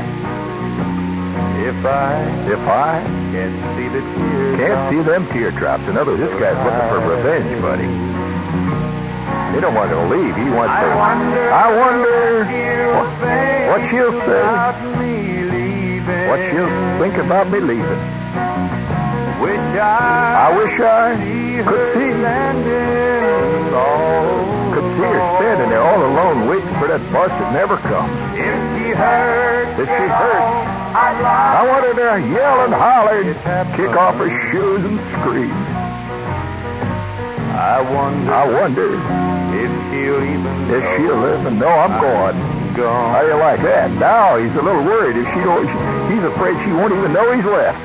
If 1.68 1.78
I 1.84 2.12
If 2.48 2.60
I 2.60 2.92
can't 3.32 3.56
see 3.56 3.60
the 3.66 3.72
tears, 3.72 3.75
can't 4.00 4.90
see 4.90 5.02
them 5.02 5.26
teardrops. 5.32 5.84
In 5.88 5.96
other 5.96 6.12
words, 6.12 6.22
this 6.30 6.40
guy's 6.40 6.56
looking 6.64 6.88
for 6.88 6.98
revenge, 7.08 7.62
buddy. 7.62 7.88
He 9.54 9.60
don't 9.60 9.74
want 9.74 9.90
to 9.90 10.00
leave. 10.08 10.36
He 10.36 10.50
wants 10.50 10.72
I 10.72 10.84
to. 10.84 10.96
wonder, 10.96 11.50
I 11.52 11.66
wonder 11.76 12.44
what, 12.92 13.80
what 13.80 13.90
she'll 13.90 14.12
say. 14.26 14.40
about 14.40 14.76
me 15.00 15.44
leaving. 15.44 16.28
What 16.28 16.40
she'll 16.50 16.98
think 17.00 17.16
about 17.16 17.48
me 17.50 17.60
leaving. 17.60 18.00
Wish 19.40 19.60
I, 19.80 20.48
I 20.48 20.56
wish 20.56 20.80
I 20.80 21.16
could 21.64 21.94
see 21.94 22.06
could 24.72 24.84
see 24.96 25.08
her 25.08 25.36
standing 25.40 25.70
there 25.70 25.80
all 25.80 26.04
alone 26.04 26.48
waiting 26.48 26.68
for 26.78 26.88
that 26.88 27.00
bus 27.12 27.30
that 27.30 27.52
never 27.52 27.76
comes. 27.78 28.12
If 28.36 28.56
she 28.76 28.90
hurts, 28.92 29.78
If 29.80 29.88
she 29.88 30.06
hurts, 30.08 30.75
I 30.96 31.60
wanted 31.68 32.00
her 32.00 32.16
to 32.16 32.24
yell 32.32 32.64
and 32.64 32.72
holler, 32.72 33.20
kick 33.76 33.92
off 34.00 34.16
her 34.16 34.32
shoes 34.48 34.80
and 34.80 34.96
scream. 35.12 35.52
I 37.52 37.84
wonder 37.84 38.32
I 38.32 38.44
wonder 38.48 38.96
if 38.96 39.72
she'll 39.92 40.24
even 40.24 40.56
if 40.72 40.80
know 40.80 40.96
she'll 40.96 41.20
live 41.20 41.44
and 41.44 41.60
know 41.60 41.68
I'm 41.68 42.00
gone. 42.00 42.36
Gone. 42.72 43.12
How 43.12 43.20
do 43.20 43.28
you 43.28 43.36
like 43.36 43.60
that? 43.60 43.92
Now 44.00 44.40
he's 44.40 44.52
a 44.56 44.62
little 44.64 44.84
worried 44.84 45.20
if 45.20 45.28
she 45.36 45.40
don't. 45.44 45.68
He's 46.08 46.24
afraid 46.24 46.56
she 46.64 46.72
won't 46.72 46.92
even 46.96 47.12
know 47.12 47.28
he's 47.32 47.44
left. 47.44 47.76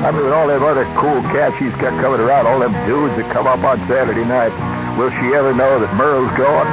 I 0.00 0.10
mean, 0.12 0.24
with 0.24 0.32
all 0.32 0.48
them 0.48 0.62
other 0.64 0.88
cool 0.96 1.20
cats 1.28 1.56
he's 1.60 1.76
got 1.76 1.92
coming 2.00 2.20
around, 2.20 2.46
all 2.46 2.60
them 2.60 2.72
dudes 2.88 3.16
that 3.20 3.28
come 3.32 3.46
up 3.46 3.60
on 3.68 3.76
Saturday 3.84 4.24
night, 4.24 4.52
will 4.96 5.12
she 5.20 5.36
ever 5.36 5.52
know 5.52 5.76
that 5.76 5.92
Merle's 5.96 6.32
gone? 6.40 6.68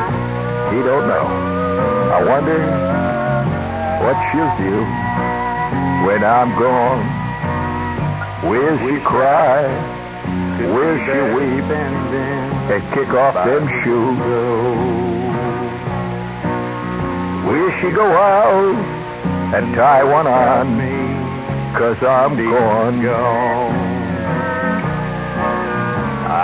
He 0.72 0.80
don't 0.80 1.12
know. 1.12 1.28
I 2.08 2.24
wonder 2.24 2.56
what 4.00 4.16
she'll 4.32 4.56
do 4.56 5.09
when 6.06 6.24
I'm 6.24 6.50
gone. 6.58 7.04
Will 8.48 8.78
she 8.80 9.00
cry? 9.02 9.68
Will 10.60 10.98
she 11.06 11.18
weep 11.36 11.66
and 11.66 12.94
kick 12.94 13.10
off 13.10 13.34
them 13.34 13.68
shoes? 13.84 14.20
Will 17.46 17.72
she 17.82 17.92
go 17.92 18.06
out 18.06 18.76
and 19.56 19.76
tie 19.76 20.04
one 20.04 20.28
on 20.28 20.78
me? 20.78 21.20
Cause 21.78 22.02
I'm 22.04 22.36
gone. 23.02 23.90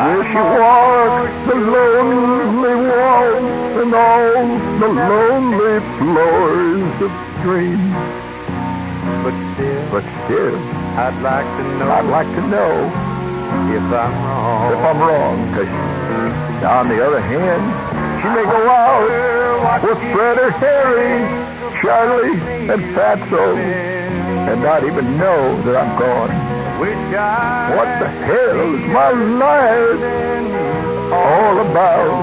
Will 0.06 0.24
she 0.24 0.36
walk 0.36 1.48
the 1.48 1.56
lonely 1.56 2.76
walks 2.89 3.82
and 3.82 3.94
all 3.96 4.48
the 4.80 4.88
lonely 4.88 5.80
floors 5.98 7.02
of 7.02 7.12
dreams? 7.44 8.25
But 9.26 9.34
still, 9.58 9.90
But 9.90 10.06
still, 10.26 10.56
I'd 11.02 11.18
like 11.26 11.50
to 11.58 11.64
know 11.82 11.90
I'd 11.90 12.06
like 12.06 12.30
to 12.38 12.42
know 12.46 12.74
if 13.74 13.82
I'm 13.90 14.22
wrong. 14.22 14.70
if 14.70 14.86
I'm 14.86 15.00
wrong. 15.02 15.38
Cause 15.58 15.66
on 16.62 16.90
the 16.90 17.04
other 17.04 17.20
hand, 17.20 17.64
she 18.22 18.28
may 18.30 18.44
go 18.46 18.70
out 18.70 19.82
with 19.82 19.98
Fred 20.14 20.38
or 20.38 20.52
Harry, 20.52 21.26
Charlie, 21.82 22.38
and 22.70 22.82
Fatso, 22.94 23.58
and 23.58 24.62
not 24.62 24.84
even 24.84 25.18
know 25.18 25.60
that 25.64 25.76
I'm 25.76 25.98
gone. 25.98 26.30
What 26.78 27.90
the 27.98 28.10
hell 28.30 28.76
is 28.76 28.86
my 28.94 29.10
life 29.10 30.02
all 31.12 31.66
about? 31.66 32.14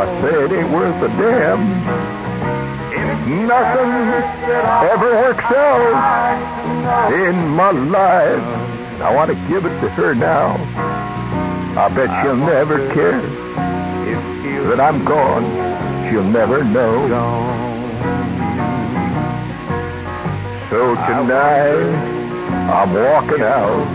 I 0.00 0.22
say 0.22 0.44
it 0.44 0.52
ain't 0.52 0.72
worth 0.72 0.96
a 1.02 1.08
damn. 1.20 2.08
Nothing 3.28 3.92
ever 4.88 5.10
works 5.20 5.44
out 5.44 6.37
in 6.78 7.48
my 7.48 7.70
life. 7.70 8.42
I 9.00 9.14
want 9.14 9.30
to 9.30 9.36
give 9.48 9.64
it 9.64 9.80
to 9.80 9.88
her 9.90 10.14
now. 10.14 10.56
I 11.78 11.88
bet 11.88 12.10
she'll 12.22 12.36
never 12.36 12.92
care 12.92 13.20
if 14.08 14.68
that 14.68 14.80
I'm 14.80 15.04
gone. 15.04 16.10
She'll 16.10 16.24
never 16.24 16.64
know. 16.64 17.08
So 20.70 20.94
tonight, 20.94 21.94
I'm 22.68 22.92
walking 22.92 23.42
out 23.42 23.86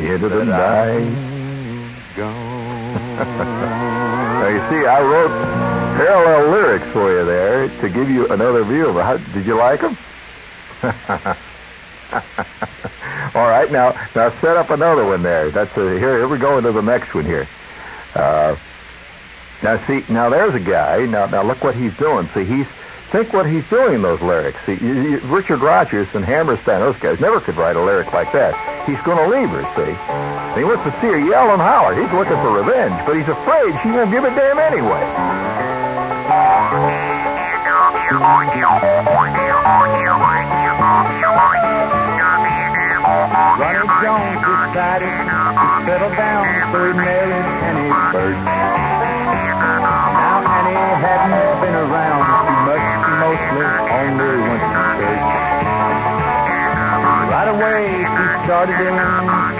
into 0.00 0.28
the 0.28 0.44
night. 0.44 1.34
Now 3.24 4.48
you 4.48 4.60
see, 4.70 4.86
I 4.86 5.00
wrote 5.00 5.30
parallel 5.96 6.50
lyrics 6.50 6.86
for 6.92 7.18
you 7.18 7.24
there 7.24 7.68
to 7.68 7.88
give 7.88 8.10
you 8.10 8.26
another 8.28 8.64
view 8.64 8.88
of 8.88 8.96
it. 8.96 9.02
How, 9.02 9.16
did 9.16 9.46
you 9.46 9.56
like 9.56 9.80
them? 9.80 9.96
All 13.34 13.48
right, 13.48 13.70
now 13.70 13.92
now 14.14 14.30
set 14.40 14.56
up 14.56 14.70
another 14.70 15.04
one 15.04 15.22
there. 15.22 15.50
That's 15.50 15.76
a, 15.76 15.98
here. 15.98 16.18
Here 16.18 16.28
we 16.28 16.38
go 16.38 16.58
into 16.58 16.72
the 16.72 16.82
next 16.82 17.14
one 17.14 17.24
here. 17.24 17.48
Uh, 18.14 18.56
now 19.62 19.84
see, 19.86 20.04
now 20.08 20.28
there's 20.28 20.54
a 20.54 20.60
guy. 20.60 21.06
Now 21.06 21.26
now 21.26 21.42
look 21.42 21.62
what 21.64 21.74
he's 21.74 21.96
doing. 21.96 22.28
See, 22.28 22.44
he's 22.44 22.66
think 23.14 23.32
what 23.32 23.46
he's 23.46 23.62
doing 23.70 23.94
in 23.94 24.02
those 24.02 24.20
lyrics. 24.20 24.58
See, 24.66 24.74
you, 24.74 24.92
you, 25.02 25.18
Richard 25.30 25.60
Rodgers 25.60 26.08
and 26.14 26.24
Hammerstein, 26.24 26.80
those 26.80 26.98
guys 26.98 27.20
never 27.20 27.38
could 27.38 27.54
write 27.54 27.76
a 27.76 27.80
lyric 27.80 28.12
like 28.12 28.32
that. 28.32 28.58
He's 28.90 29.00
going 29.06 29.18
to 29.22 29.30
leave 29.30 29.50
her. 29.54 29.62
See, 29.78 29.94
and 29.94 30.58
he 30.58 30.64
wants 30.64 30.82
to 30.82 30.90
see 30.98 31.14
her 31.14 31.18
yell 31.22 31.54
and 31.54 31.62
holler. 31.62 31.94
He's 31.94 32.10
looking 32.10 32.34
for 32.42 32.50
revenge, 32.50 32.98
but 33.06 33.14
he's 33.14 33.30
afraid 33.30 33.70
she 33.86 33.94
won't 33.94 34.10
give 34.10 34.24
a 34.24 34.34
damn 34.34 34.58
anyway. 34.58 34.98
Decided 44.74 45.06
to 45.06 45.86
settle 45.86 46.10
down, 46.18 46.42
so 46.74 46.82
he 46.82 46.90
married 46.98 47.46
first. 48.10 48.42
Now 48.42 50.42
Annie 50.42 50.98
hadn't 50.98 51.62
been 51.62 51.78
around 51.78 52.26
too 52.26 52.58
much, 52.66 52.82
mostly 53.22 53.70
only 53.70 54.34
went 54.34 54.66
to 54.66 54.82
church. 54.98 55.30
Right 57.30 57.54
away 57.54 58.02
she 58.02 58.24
started 58.50 58.74
in, 58.82 58.98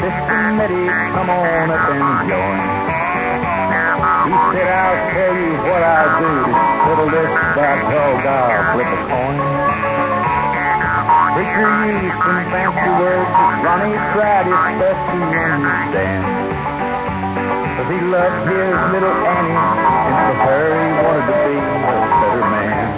Sister 0.03 0.51
Nettie, 0.59 0.91
come 1.15 1.31
on 1.31 1.71
up 1.71 1.87
and 1.95 2.27
join. 2.27 2.59
He 4.27 4.35
said, 4.51 4.67
I'll 4.67 4.99
tell 5.15 5.31
you 5.31 5.63
what 5.63 5.83
I'll 5.95 6.11
do 6.19 6.43
to 6.43 6.55
settle 6.91 7.07
this, 7.15 7.31
by 7.55 7.87
dog, 7.87 8.19
I'll 8.27 8.75
flip 8.75 8.91
a 8.91 8.99
coin. 9.07 9.44
Used 11.55 12.19
some 12.19 12.51
fancy 12.51 12.91
words 12.99 13.31
that 13.31 13.63
Ronnie 13.63 13.95
tried 14.11 14.51
his 14.51 14.59
best 14.75 14.99
to 15.07 15.23
understand. 15.23 16.27
Cause 17.79 17.91
he 17.95 18.01
loved 18.11 18.43
his 18.51 18.75
little 18.91 19.15
Annie, 19.23 19.55
and 19.55 20.19
for 20.19 20.35
her 20.51 20.67
he 20.75 20.91
wanted 20.99 21.31
to 21.31 21.37
be 21.47 21.55
a 21.55 22.11
better 22.11 22.43
man. 22.43 22.91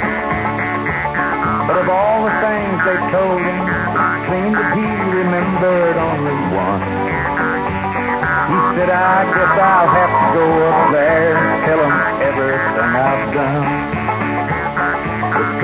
But 1.68 1.84
of 1.84 1.88
all 1.92 2.24
the 2.24 2.32
things 2.40 2.80
they 2.80 2.96
told 3.12 3.44
him, 3.44 3.60
it 3.60 4.24
seemed 4.24 4.56
that 4.56 4.72
he 4.72 4.88
remembered 5.04 6.00
only 6.00 6.40
one. 6.56 6.80
He 6.80 8.56
said, 8.72 8.88
I 8.88 9.28
guess 9.36 9.52
I'll 9.52 9.92
have 10.00 10.12
to 10.16 10.32
go 10.32 10.48
up 10.64 10.96
there 10.96 11.36
and 11.36 11.60
tell 11.68 11.80
him 11.84 11.92
everything 12.24 12.88
I've 13.04 13.36
done. 13.36 13.75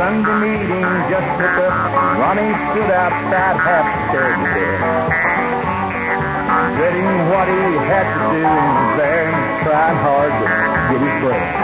Sunday 0.02 0.34
meeting 0.34 0.82
just 1.06 1.30
took 1.38 1.56
up. 1.62 1.74
Ronnie 2.18 2.50
stood 2.74 2.90
outside 2.90 3.54
half 3.54 3.86
scared. 4.10 4.34
Dreading 6.74 7.06
what 7.30 7.46
he 7.46 7.62
had 7.86 8.10
to 8.10 8.22
do 8.34 8.42
there 8.98 9.30
and 9.30 9.62
tried 9.62 9.94
hard 10.02 10.34
to 10.42 10.46
get 10.90 11.00
his 11.06 11.14
breath. 11.22 11.54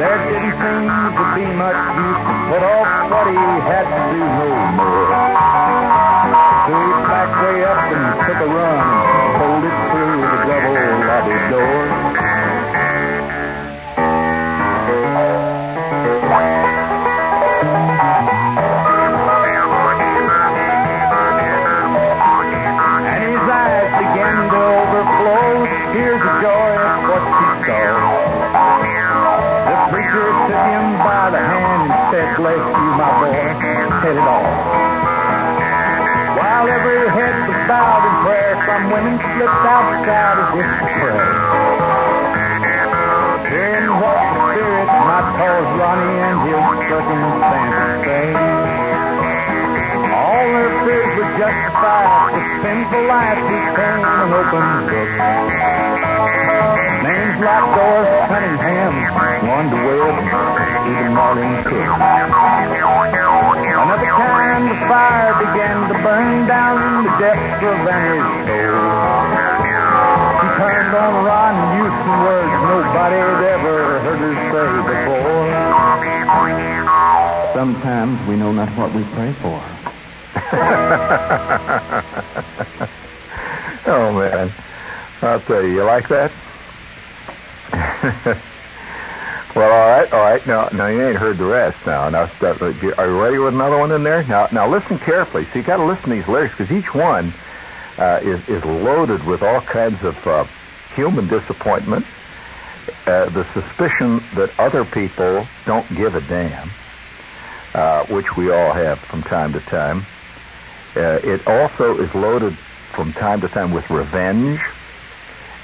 There 0.00 0.18
didn't 0.24 0.56
seem 0.56 0.88
to 1.20 1.24
be 1.36 1.44
much 1.52 1.80
use 2.00 2.20
to 2.24 2.34
put 2.48 2.64
off 2.64 2.88
what 3.12 3.28
he 3.28 3.44
had 3.68 3.84
to 3.84 4.00
do 4.16 4.20
no 4.40 4.48
more. 4.80 5.04
So 6.64 6.72
he 6.80 6.92
backed 7.12 7.36
way 7.44 7.60
up 7.60 7.80
and 7.92 8.04
took 8.24 8.40
a 8.40 8.48
run 8.56 8.80
and 8.80 9.28
pulled 9.36 9.64
it 9.68 9.76
through 9.92 10.16
the 10.32 10.38
double 10.48 10.80
lobby 11.04 11.36
door. 11.52 11.89
It 34.16 34.26
all. 34.26 34.42
While 36.34 36.66
every 36.66 37.06
head 37.14 37.36
was 37.46 37.60
bowed 37.70 38.02
in 38.02 38.14
prayer, 38.26 38.54
some 38.66 38.90
women 38.90 39.14
slipped 39.22 39.66
outside 39.70 40.36
as 40.40 40.50
if 40.58 40.66
to 40.66 40.86
pray. 40.98 41.22
Hearing 43.50 43.90
what 44.02 44.18
the 44.18 44.34
Spirit 44.50 44.88
might 44.90 45.28
cause 45.38 45.68
Ronnie 45.78 46.18
and 46.26 46.38
his 46.42 46.64
circumstances 46.90 47.90
say. 48.02 48.34
All 50.10 50.46
their 50.58 50.72
fears 50.82 51.12
were 51.14 51.30
justified. 51.38 52.34
The 52.34 52.42
sinful 52.66 53.04
life 53.06 53.42
became 53.46 54.02
an 54.10 54.30
open 54.34 54.66
book. 54.90 55.10
Names 57.00 57.36
like 57.46 57.66
Doris 57.78 58.10
Cunningham, 58.26 58.94
Wanda 59.46 59.78
Webb, 59.86 60.18
even 60.90 61.14
Marlene 61.14 61.62
Cook. 61.64 62.39
Another 63.80 64.04
time 64.04 64.68
the 64.68 64.76
fire 64.92 65.32
began 65.38 65.88
to 65.88 65.94
burn 66.04 66.46
down 66.46 67.02
the 67.02 67.08
depths 67.16 67.64
of 67.64 67.88
Annie's 67.88 68.44
soul. 68.44 68.76
Turned 70.60 70.92
on 70.94 71.24
Ron 71.24 71.56
words 71.80 72.52
nobody 72.68 73.16
had 73.16 73.40
ever 73.40 74.00
heard 74.00 74.20
her 74.20 74.34
say 74.52 74.84
before. 74.84 75.48
Sometimes 77.54 78.20
we 78.28 78.36
know 78.36 78.52
not 78.52 78.68
what 78.76 78.92
we 78.92 79.02
pray 79.14 79.32
for. 79.40 79.64
oh 83.86 84.12
man, 84.12 84.52
I'll 85.22 85.40
tell 85.40 85.62
you, 85.62 85.76
you 85.76 85.84
like 85.84 86.06
that? 86.08 86.30
well, 89.54 89.72
all 89.72 89.88
right, 89.88 90.12
all 90.12 90.20
right. 90.22 90.46
Now, 90.46 90.68
now 90.72 90.88
you 90.88 91.02
ain't 91.08 91.18
heard 91.18 91.38
the 91.38 91.44
rest. 91.46 91.78
Now, 91.86 92.08
now, 92.10 92.32
start- 92.36 92.62
are 92.62 92.72
you 92.72 93.20
ready 93.20 93.38
with 93.38 93.54
another 93.54 93.78
one 93.78 93.92
in 93.92 94.04
there? 94.04 94.24
Now, 94.24 94.48
now 94.52 94.70
listen 94.70 94.98
carefully. 95.00 95.44
So 95.52 95.58
you 95.58 95.64
got 95.64 95.78
to 95.78 95.86
listen 95.86 96.10
to 96.10 96.16
these 96.16 96.28
lyrics 96.28 96.54
because 96.56 96.72
each 96.76 96.92
one 96.94 97.34
uh, 97.98 98.20
is 98.22 98.40
is 98.48 98.64
loaded 98.64 99.24
with 99.24 99.42
all 99.42 99.60
kinds 99.62 99.98
of 100.04 100.16
uh, 100.26 100.46
human 100.96 101.28
disappointment, 101.28 102.06
uh, 103.06 103.30
the 103.30 103.44
suspicion 103.54 104.28
that 104.36 104.54
other 104.58 104.84
people 104.84 105.48
don't 105.66 105.88
give 105.96 106.14
a 106.14 106.20
damn, 106.22 106.76
uh, 107.74 108.04
which 108.06 108.26
we 108.36 108.50
all 108.52 108.74
have 108.74 109.00
from 109.10 109.22
time 109.24 109.52
to 109.52 109.60
time. 109.70 110.06
Uh, 110.96 111.18
it 111.24 111.42
also 111.46 111.98
is 111.98 112.10
loaded 112.14 112.58
from 112.94 113.12
time 113.14 113.40
to 113.40 113.48
time 113.50 113.72
with 113.72 113.84
revenge 113.90 114.58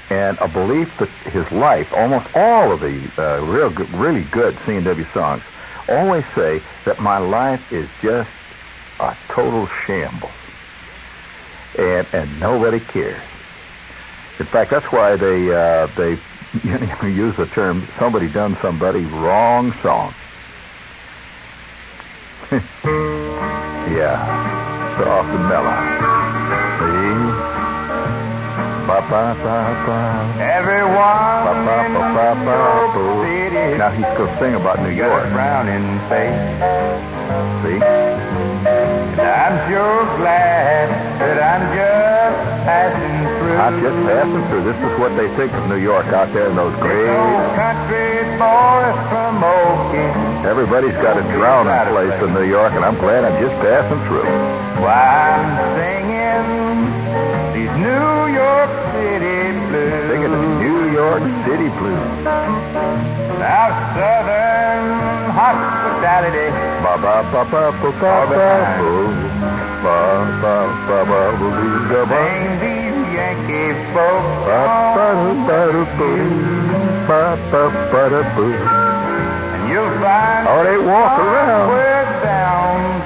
and 0.09 0.37
a 0.39 0.47
belief 0.47 0.87
that 0.99 1.09
his 1.33 1.49
life, 1.51 1.87
almost 1.91 2.27
all 2.33 2.71
of 2.71 2.79
the 2.79 3.11
uh, 3.17 3.41
real, 3.41 3.69
really 3.69 4.23
good 4.23 4.57
C&W 4.65 5.05
songs, 5.13 5.43
always 5.89 6.23
say 6.35 6.61
that 6.85 6.99
my 6.99 7.17
life 7.17 7.59
is 7.71 7.89
just 8.01 8.29
a 8.99 9.15
total 9.29 9.67
shambles, 9.85 10.33
and 11.77 12.07
and 12.13 12.39
nobody 12.39 12.79
cares. 12.79 13.23
In 14.39 14.47
fact, 14.47 14.71
that's 14.71 14.85
why 14.91 15.15
they 15.15 15.51
uh, 15.53 15.87
they 15.87 16.17
use 17.07 17.35
the 17.37 17.47
term 17.53 17.91
"somebody 17.99 18.27
done 18.27 18.57
somebody 18.61 19.05
wrong" 19.05 19.73
song. 19.83 20.15
yeah, 23.91 24.97
soft 24.97 25.29
and 25.29 25.49
mellow. 25.49 25.96
Ba 28.87 29.03
ba. 29.11 29.35
Everyone 30.39 31.43
in 31.83 31.91
New. 31.91 32.07
York 32.47 32.93
City 33.27 33.77
Now 33.77 33.91
he's 33.91 34.07
going 34.15 34.31
to 34.31 34.39
sing 34.39 34.55
about 34.55 34.79
New 34.81 34.95
York. 34.95 35.27
frown 35.35 35.67
in 35.67 35.83
face. 36.07 36.39
See? 37.63 37.83
And 37.83 39.27
I'm 39.27 39.55
sure 39.67 40.05
glad 40.17 40.87
that 41.19 41.37
I'm 41.43 41.63
just 41.75 42.37
passing 42.63 43.17
through. 43.37 43.57
I'm 43.59 43.75
just 43.83 43.99
passing 44.07 44.43
through. 44.47 44.63
This 44.63 44.79
is 44.79 44.93
what 44.99 45.11
they 45.19 45.27
think 45.35 45.51
of 45.53 45.67
New 45.67 45.81
York 45.83 46.05
out 46.07 46.31
there 46.33 46.47
in 46.49 46.55
those 46.55 46.75
great. 46.79 47.11
country 47.59 48.23
boy 48.39 48.83
from 49.11 49.43
Okie. 49.43 50.45
Everybody's 50.45 50.95
got 51.03 51.17
a 51.19 51.23
drowning 51.35 51.91
place 51.91 52.15
in 52.23 52.33
New 52.33 52.47
York, 52.47 52.71
and 52.73 52.85
I'm 52.85 52.95
glad 53.03 53.25
I'm 53.25 53.35
just 53.43 53.55
passing 53.59 53.99
through. 54.07 54.23
Why 54.79 55.36
City 61.47 61.69
blues. 61.79 61.95
Now 63.39 63.71
Southern 63.95 65.31
hospitality. 65.31 66.47
Ba 66.83 66.93
ba 66.99 67.15
ba 67.31 67.41
ba 67.47 67.63
ba 67.71 67.87
ba 67.87 68.15
ba. 68.27 68.47
Ba 69.79 69.99
ba 70.43 70.55
ba 70.87 70.99
ba 71.07 71.21
boo 71.39 71.51
boo 71.55 71.87
da 71.87 72.01
ba. 72.03 72.17
Sing 72.19 72.51
these 72.59 72.99
Yankee 73.15 73.71
folks 73.95 74.43
Ba 74.43 74.59
ba 74.91 75.07
ba. 75.47 75.61
Ba 77.07 77.23
ba 77.51 77.63
ba 77.91 78.03
da 78.11 78.21
boo. 78.35 78.51
and 78.51 79.63
you'll 79.71 79.95
find 80.03 80.43
Oh, 80.51 80.61
they 80.67 80.79
walk 80.83 81.15
around 81.15 81.71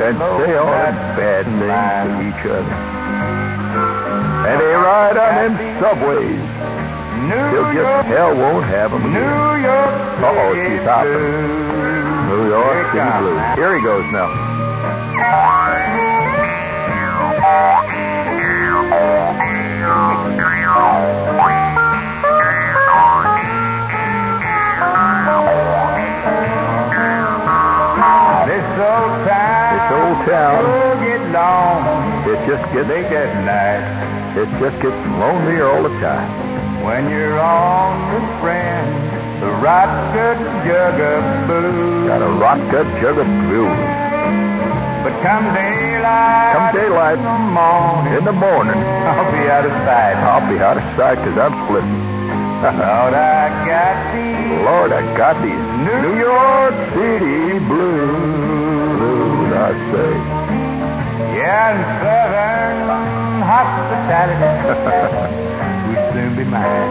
and 0.02 0.18
say 0.18 0.56
all 0.58 0.66
that 0.74 0.98
bad 1.14 1.46
things 1.46 1.94
to 2.10 2.12
each 2.26 2.44
other. 2.50 2.76
And 4.50 4.56
they 4.60 4.74
ride 4.74 5.18
on 5.22 5.32
them 5.38 5.54
subways. 5.78 6.51
New 7.32 7.38
Till 7.38 7.72
just 7.72 8.08
hell 8.08 8.36
won't 8.36 8.66
have 8.66 8.92
them 8.92 9.06
again. 9.06 9.24
York 9.24 9.94
Uh-oh, 10.20 10.52
she's 10.52 10.84
hopping. 10.84 11.16
New 12.28 12.44
York 12.52 12.92
City. 12.92 13.08
Blues. 13.24 13.56
Here 13.56 13.72
he 13.72 13.82
goes 13.82 14.04
now. 14.12 14.28
This 28.44 28.68
old 28.76 29.16
town, 29.24 29.72
This 29.72 29.88
old 29.96 30.20
town. 30.28 31.00
get 31.00 31.24
long. 31.32 32.28
It 32.28 32.40
just 32.46 32.74
gets 32.74 32.88
They 32.90 33.04
get 33.04 33.34
nice 33.46 34.12
it 34.34 34.48
just 34.60 34.82
gets 34.82 34.96
lonelier 35.20 35.68
all 35.68 35.84
the 35.84 35.90
time. 36.00 36.41
When 36.84 37.10
you're 37.10 37.40
on 37.40 38.14
with 38.14 38.24
friends. 38.42 38.98
The 39.42 39.50
right 39.62 39.90
good 40.14 40.38
jug 40.66 41.00
of 41.00 41.24
booze. 41.48 42.08
Got 42.08 42.22
a 42.22 42.30
rock 42.38 42.60
gut 42.72 42.86
jug 43.02 43.18
of 43.18 43.26
blues. 43.26 43.78
But 45.02 45.14
come 45.24 45.46
daylight, 45.54 46.54
Come 46.54 46.72
daylight 46.78 47.18
in 47.18 47.24
the 47.26 47.40
morning, 47.58 48.14
in 48.14 48.24
the 48.24 48.34
morning. 48.34 48.78
I'll 48.78 49.32
be 49.32 49.50
out 49.50 49.66
of 49.66 49.72
sight. 49.82 50.16
I'll 50.22 50.48
be 50.48 50.60
out 50.60 50.78
of 50.78 50.84
sight 50.96 51.16
because 51.18 51.38
I'm 51.38 51.54
splitting. 51.66 52.12
Lord, 52.62 53.14
I 53.18 53.50
got 53.66 54.14
these 54.14 54.62
Lord, 54.62 54.92
I 54.94 55.02
got 55.18 55.42
these 55.42 55.58
New 55.82 56.22
York 56.22 56.78
City 56.94 57.58
blues, 57.66 59.50
I 59.58 59.74
say. 59.90 60.14
Yeah, 61.42 61.74
and 61.74 61.82
southern 62.04 63.42
hospitality. 63.42 65.58
would 65.92 66.04
soon 66.14 66.32
be 66.40 66.46
mine. 66.46 66.90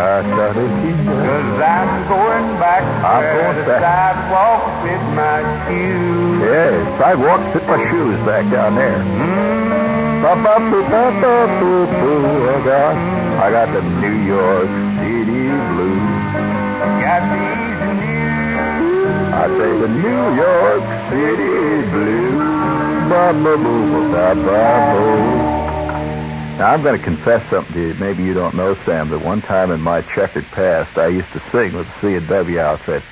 I 0.00 0.22
started 0.22 0.70
Cause 0.70 1.60
I'm 1.60 2.08
going 2.08 2.48
back 2.62 2.82
I'm 3.04 3.20
where 3.20 3.34
going 3.36 3.56
the 3.58 3.64
back. 3.68 3.82
sidewalk 3.82 4.62
fit 4.86 5.02
my 5.18 5.38
shoes. 5.66 6.40
Yeah, 6.46 6.72
sidewalk 6.98 7.42
fit 7.52 7.64
my 7.66 7.78
shoes 7.90 8.16
back 8.24 8.44
down 8.50 8.72
there. 8.76 9.02
Mm, 9.02 10.22
Ba-ba-boo-ba-ba-boo-boo. 10.22 12.48
I 12.48 12.50
got, 12.64 12.94
I 13.44 13.46
got 13.50 13.68
the 13.74 13.82
New 13.82 14.16
York 14.24 14.70
City 15.00 15.48
blues. 15.74 16.32
got 17.02 17.22
these 17.34 17.80
news. 18.00 19.32
I 19.32 19.34
say 19.58 19.70
the 19.84 19.88
New 19.90 20.24
York 20.38 20.84
City 21.10 21.82
blues. 21.90 22.38
Ba-ba-boo-ba-ba-boo. 23.10 25.59
Now 26.60 26.74
I'm 26.74 26.82
going 26.82 26.98
to 26.98 27.02
confess 27.02 27.48
something 27.48 27.72
to 27.72 27.88
you. 27.88 27.94
Maybe 27.94 28.22
you 28.22 28.34
don't 28.34 28.54
know, 28.54 28.74
Sam. 28.84 29.08
That 29.08 29.20
one 29.20 29.40
time 29.40 29.70
in 29.70 29.80
my 29.80 30.02
checkered 30.02 30.44
past, 30.50 30.98
I 30.98 31.06
used 31.06 31.32
to 31.32 31.42
sing 31.50 31.72
with 31.72 31.86
the 31.86 32.00
C 32.02 32.14
and 32.16 32.28
W 32.28 32.60
outfit. 32.60 33.02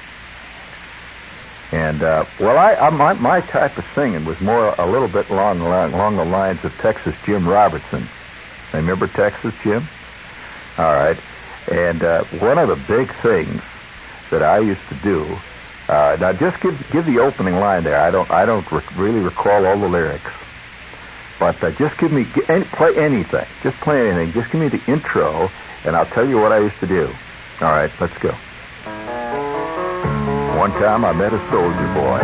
And 1.72 2.02
uh, 2.02 2.26
well, 2.38 2.58
I, 2.58 2.74
I 2.74 2.90
my, 2.90 3.14
my 3.14 3.40
type 3.40 3.78
of 3.78 3.86
singing 3.94 4.26
was 4.26 4.38
more 4.42 4.74
a 4.76 4.86
little 4.86 5.08
bit 5.08 5.30
along 5.30 5.60
along, 5.60 5.94
along 5.94 6.18
the 6.18 6.26
lines 6.26 6.62
of 6.62 6.76
Texas 6.76 7.14
Jim 7.24 7.48
Robertson. 7.48 8.06
Remember 8.74 9.06
Texas 9.06 9.54
Jim? 9.64 9.88
All 10.76 10.92
right. 10.92 11.16
And 11.72 12.04
uh, 12.04 12.24
one 12.40 12.58
of 12.58 12.68
the 12.68 12.76
big 12.76 13.10
things 13.22 13.62
that 14.30 14.42
I 14.42 14.58
used 14.58 14.86
to 14.90 14.94
do. 14.96 15.26
Uh, 15.88 16.18
now, 16.20 16.34
just 16.34 16.60
give 16.60 16.78
give 16.92 17.06
the 17.06 17.18
opening 17.18 17.54
line 17.54 17.82
there. 17.82 17.98
I 17.98 18.10
don't 18.10 18.30
I 18.30 18.44
don't 18.44 18.70
re- 18.70 18.82
really 18.94 19.20
recall 19.20 19.64
all 19.64 19.78
the 19.78 19.88
lyrics, 19.88 20.32
but 21.38 21.62
uh, 21.62 21.70
just 21.72 21.98
give 21.98 22.12
me 22.12 22.26
any, 22.48 22.64
play 22.64 22.96
anything. 22.96 23.46
Just 23.62 23.78
play 23.78 24.10
anything. 24.10 24.32
Just 24.32 24.50
give 24.50 24.60
me 24.60 24.68
the 24.68 24.80
intro, 24.90 25.50
and 25.84 25.94
I'll 25.94 26.06
tell 26.06 26.28
you 26.28 26.38
what 26.38 26.52
I 26.52 26.58
used 26.58 26.78
to 26.80 26.86
do. 26.86 27.08
All 27.60 27.70
right, 27.70 27.90
let's 28.00 28.16
go. 28.18 28.32
One 30.58 30.72
time 30.72 31.04
I 31.04 31.12
met 31.12 31.32
a 31.32 31.38
soldier 31.50 31.94
boy, 31.94 32.20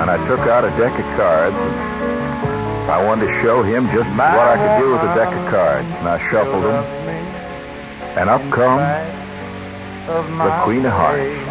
and 0.00 0.10
I 0.10 0.16
took 0.28 0.40
out 0.40 0.64
a 0.64 0.70
deck 0.78 0.92
of 0.92 1.06
cards. 1.16 1.56
I 2.88 3.04
wanted 3.04 3.26
to 3.26 3.42
show 3.42 3.62
him 3.62 3.86
just 3.86 4.08
what 4.10 4.20
I 4.20 4.56
could 4.56 4.84
do 4.84 4.92
with 4.92 5.02
a 5.02 5.14
deck 5.14 5.32
of 5.32 5.50
cards, 5.50 5.88
and 5.88 6.08
I 6.08 6.30
shuffled 6.30 6.62
them, 6.62 6.84
and 8.18 8.28
up 8.28 8.42
come 8.52 8.78
the 10.38 10.60
Queen 10.64 10.84
of 10.84 10.92
Hearts. 10.92 11.48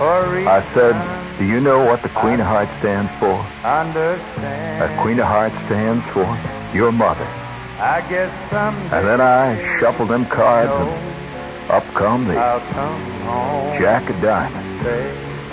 I 0.00 0.62
said, 0.72 1.19
"Do 1.40 1.46
you 1.46 1.58
know 1.58 1.82
what 1.86 2.02
the 2.02 2.10
Queen 2.10 2.38
of 2.38 2.46
Hearts 2.46 2.70
stands 2.80 3.10
for?" 3.18 3.46
Understand. 3.64 4.82
The 4.82 4.88
Queen 5.00 5.18
of 5.18 5.26
Hearts 5.26 5.56
stands 5.64 6.04
for 6.12 6.28
your 6.74 6.92
mother. 6.92 7.26
I 7.80 8.02
guess 8.02 8.30
someday 8.50 8.90
And 8.92 9.08
then 9.08 9.22
I 9.22 9.56
shuffle 9.80 10.04
them 10.04 10.26
cards, 10.26 10.70
and 10.70 10.90
up 11.70 11.94
come 11.94 12.28
the 12.28 12.34
come. 12.34 13.72
Jack 13.80 14.10
of 14.10 14.20
Diamonds. 14.20 14.84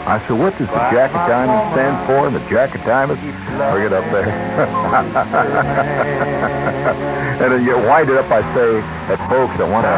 I 0.03 0.19
said, 0.27 0.37
what 0.37 0.57
does 0.57 0.67
the 0.67 0.89
Jack 0.91 1.15
of 1.15 1.23
Diamonds 1.23 1.71
stand 1.71 2.05
for? 2.05 2.27
And 2.27 2.35
the 2.35 2.43
Jack 2.49 2.75
of 2.75 2.83
Diamonds, 2.83 3.23
bring 3.23 3.85
it 3.87 3.93
up 3.93 4.03
there. 4.11 4.27
and 7.39 7.53
then 7.53 7.63
you 7.63 7.77
wind 7.77 8.09
it 8.09 8.17
up 8.17 8.27
by 8.27 8.41
saying, 8.53 8.81
that 9.07 9.19
folks, 9.31 9.55
I 9.55 9.63
want 9.63 9.85
to 9.87 9.95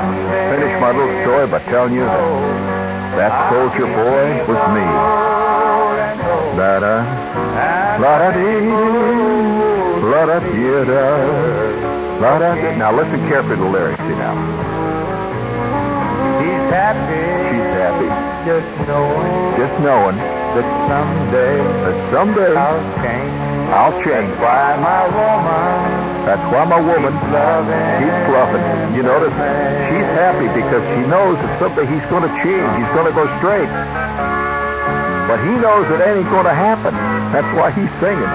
finish 0.54 0.80
my 0.82 0.92
little 0.94 1.22
story 1.26 1.48
by 1.48 1.58
telling 1.66 1.94
you 1.94 2.06
that 2.06 2.22
that 3.18 3.50
soldier 3.50 3.86
boy 3.86 4.46
was 4.46 4.60
me. 4.78 4.86
Da-da, 6.60 7.00
la-da-dee, 8.04 8.68
la-da-dee-da, 10.12 11.06
la-da-dee. 12.20 12.76
Now 12.76 12.92
listen 12.92 13.22
carefully 13.32 13.56
to 13.56 13.64
the 13.64 13.70
lyrics, 13.70 13.96
see 14.04 14.20
now. 14.20 14.36
He's 16.44 16.66
happy. 16.68 17.24
She's 17.48 17.70
happy. 17.80 18.12
Just 18.44 18.68
knowing 18.92 19.56
Just 19.56 19.76
knowing 19.80 20.18
that 20.20 20.68
someday 20.92 21.64
that 21.64 21.98
someday 22.12 22.52
I'll 22.52 22.84
change. 23.00 23.32
I'll 23.72 23.96
change. 24.04 24.32
Why 24.44 24.76
my 24.84 25.08
woman 25.16 26.28
That's 26.28 26.44
why 26.52 26.64
my 26.68 26.82
woman 26.84 27.16
loving. 27.32 28.04
keeps 28.04 28.24
loving. 28.36 28.64
You 29.00 29.04
notice 29.08 29.32
she's 29.88 30.12
happy 30.20 30.52
because 30.52 30.84
she 30.92 31.08
knows 31.08 31.40
that 31.40 31.52
someday 31.64 31.88
he's 31.88 32.04
going 32.12 32.28
to 32.28 32.34
change. 32.44 32.68
He's 32.84 32.92
going 32.92 33.08
to 33.08 33.16
go 33.16 33.24
straight. 33.40 33.72
But 35.30 35.38
he 35.46 35.54
knows 35.62 35.86
it 35.94 36.02
ain't 36.02 36.26
going 36.34 36.50
to 36.50 36.58
happen. 36.58 36.90
That's 37.30 37.46
why 37.54 37.70
he's 37.70 37.92
singing. 38.02 38.34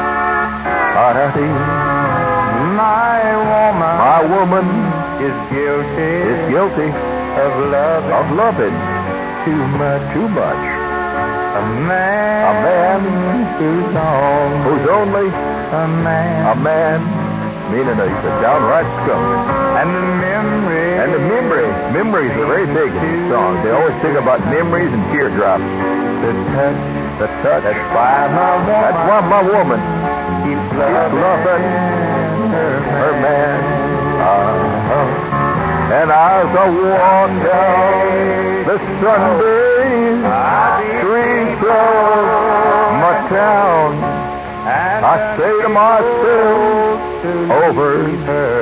My 2.75 3.19
woman 3.35 3.95
My 3.99 4.23
woman 4.23 4.67
is 5.19 5.35
guilty 5.51 6.13
is 6.31 6.39
guilty 6.51 6.91
of 6.91 7.51
loving 7.71 8.15
of 8.15 8.27
loving 8.39 8.77
too 9.45 9.63
much. 9.75 10.03
too 10.15 10.29
much. 10.31 10.63
A 11.55 11.63
man, 11.87 12.43
A 12.47 12.55
man 12.63 13.01
who's 13.59 13.95
on 13.95 14.47
who's 14.67 14.87
only 14.91 15.27
a 15.29 15.87
man, 16.07 16.47
a 16.47 16.55
man, 16.63 16.99
meaning 17.71 17.99
a, 17.99 18.07
a 18.07 18.33
downright 18.43 18.87
scum. 19.03 19.23
and 19.83 19.91
the 19.95 20.05
memory 20.23 20.91
And 21.03 21.11
the 21.15 21.19
memory, 21.27 21.67
memories 21.93 22.33
are 22.39 22.47
very 22.47 22.67
big 22.67 22.91
in 22.95 23.03
these 23.03 23.31
songs. 23.31 23.63
They 23.63 23.71
always 23.71 23.95
think 24.03 24.17
about 24.19 24.41
memories 24.47 24.91
and 24.93 25.03
teardrops. 25.13 25.63
The 26.25 26.33
touch 26.57 26.81
The 27.19 27.29
touch. 27.45 27.63
That's 27.65 27.85
why 27.93 28.29
my 28.33 28.57
woman 28.57 28.81
That's 28.81 29.03
why 29.09 29.21
my 29.29 29.43
woman 29.45 29.81
keeps 30.45 30.69
loving 30.73 31.21
loving 31.21 31.65
her 32.55 32.81
her 32.81 33.13
man. 33.21 33.61
Uh-huh. 34.25 35.35
And 35.95 36.11
as 36.11 36.49
I 36.49 36.67
walk 36.85 37.31
down 37.45 38.65
the 38.65 38.79
Sunday 39.01 39.85
streets 40.99 41.63
of 41.63 42.25
my 43.05 43.17
town, 43.29 43.93
And 44.65 45.05
I 45.05 45.37
say 45.37 45.63
to 45.63 45.69
myself 45.69 47.05
over 47.53 47.91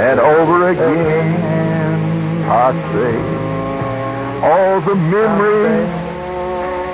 and 0.02 0.18
over 0.20 0.68
again, 0.70 1.34
I 2.50 2.72
say, 2.92 3.16
all 4.42 4.80
the 4.80 4.96
memories 4.96 6.01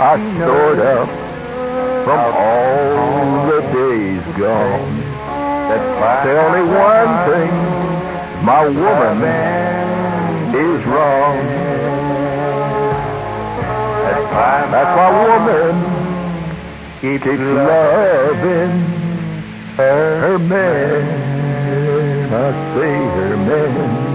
I 0.00 0.14
stored 0.36 0.78
up 0.78 1.08
from 2.06 2.20
all 2.38 3.50
the 3.50 3.60
days 3.74 4.22
gone. 4.38 4.94
That's 5.68 6.24
Say 6.24 6.36
only 6.38 6.62
one 6.70 7.12
thing, 7.26 7.50
my 8.44 8.62
woman 8.68 9.18
is 10.54 10.86
wrong. 10.86 11.36
That's 14.06 14.30
why 14.30 14.70
That's 14.70 14.94
my 14.96 15.10
woman 15.26 15.74
keeps 17.00 17.26
loving 17.26 18.74
her, 19.78 20.20
her 20.22 20.38
man. 20.38 21.02
I 22.32 22.34
say 22.78 22.94
her 23.18 23.34
man. 23.36 24.06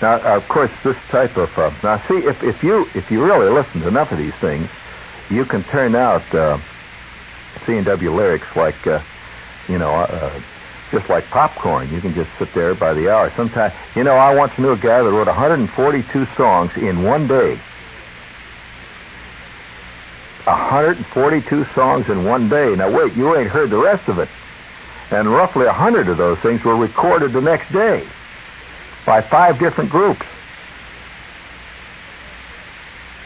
Now, 0.00 0.18
of 0.36 0.48
course, 0.48 0.70
this 0.82 0.96
type 1.08 1.36
of 1.36 1.56
uh, 1.58 1.70
now, 1.82 1.98
see 2.08 2.18
if 2.18 2.42
if 2.42 2.62
you 2.64 2.88
if 2.94 3.10
you 3.10 3.22
really 3.22 3.50
listen 3.50 3.82
to 3.82 3.88
enough 3.88 4.12
of 4.12 4.18
these 4.18 4.34
things, 4.34 4.68
you 5.28 5.44
can 5.44 5.62
turn 5.64 5.94
out 5.94 6.22
uh, 6.34 6.58
C 7.66 7.76
and 7.76 7.84
W 7.84 8.10
lyrics 8.10 8.56
like 8.56 8.86
uh, 8.86 9.00
you 9.68 9.78
know 9.78 9.90
uh, 9.90 10.40
just 10.90 11.10
like 11.10 11.24
popcorn. 11.26 11.92
You 11.92 12.00
can 12.00 12.14
just 12.14 12.30
sit 12.38 12.52
there 12.54 12.74
by 12.74 12.94
the 12.94 13.12
hour. 13.12 13.30
Sometimes, 13.36 13.74
you 13.94 14.02
know, 14.02 14.14
I 14.14 14.34
once 14.34 14.58
knew 14.58 14.70
a 14.70 14.76
guy 14.76 15.02
that 15.02 15.10
wrote 15.10 15.26
142 15.26 16.26
songs 16.34 16.74
in 16.78 17.02
one 17.02 17.26
day. 17.26 17.58
142 20.44 21.64
songs 21.74 22.08
in 22.08 22.24
one 22.24 22.48
day. 22.48 22.74
Now 22.74 22.90
wait, 22.90 23.14
you 23.14 23.36
ain't 23.36 23.50
heard 23.50 23.68
the 23.68 23.76
rest 23.76 24.08
of 24.08 24.18
it. 24.18 24.30
And 25.10 25.28
roughly 25.28 25.66
100 25.66 26.08
of 26.08 26.16
those 26.16 26.38
things 26.38 26.64
were 26.64 26.76
recorded 26.76 27.34
the 27.34 27.42
next 27.42 27.70
day 27.70 28.06
by 29.04 29.20
five 29.20 29.58
different 29.58 29.90
groups. 29.90 30.24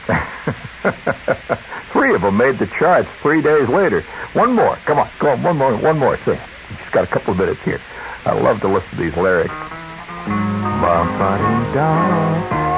three 1.92 2.14
of 2.14 2.22
them 2.22 2.36
made 2.36 2.58
the 2.58 2.66
charts 2.78 3.08
three 3.22 3.40
days 3.40 3.68
later. 3.68 4.02
One 4.34 4.52
more. 4.52 4.76
Come 4.84 4.98
on, 4.98 5.08
come 5.18 5.28
on, 5.28 5.42
one 5.42 5.56
more, 5.56 5.76
one 5.76 5.98
more. 5.98 6.18
We 6.26 6.36
just 6.76 6.92
got 6.92 7.04
a 7.04 7.06
couple 7.06 7.32
of 7.32 7.38
minutes 7.38 7.62
here. 7.62 7.80
I 8.26 8.32
love 8.32 8.60
to 8.60 8.68
listen 8.68 8.90
to 8.90 8.96
these 8.96 9.16
lyrics. 9.16 9.54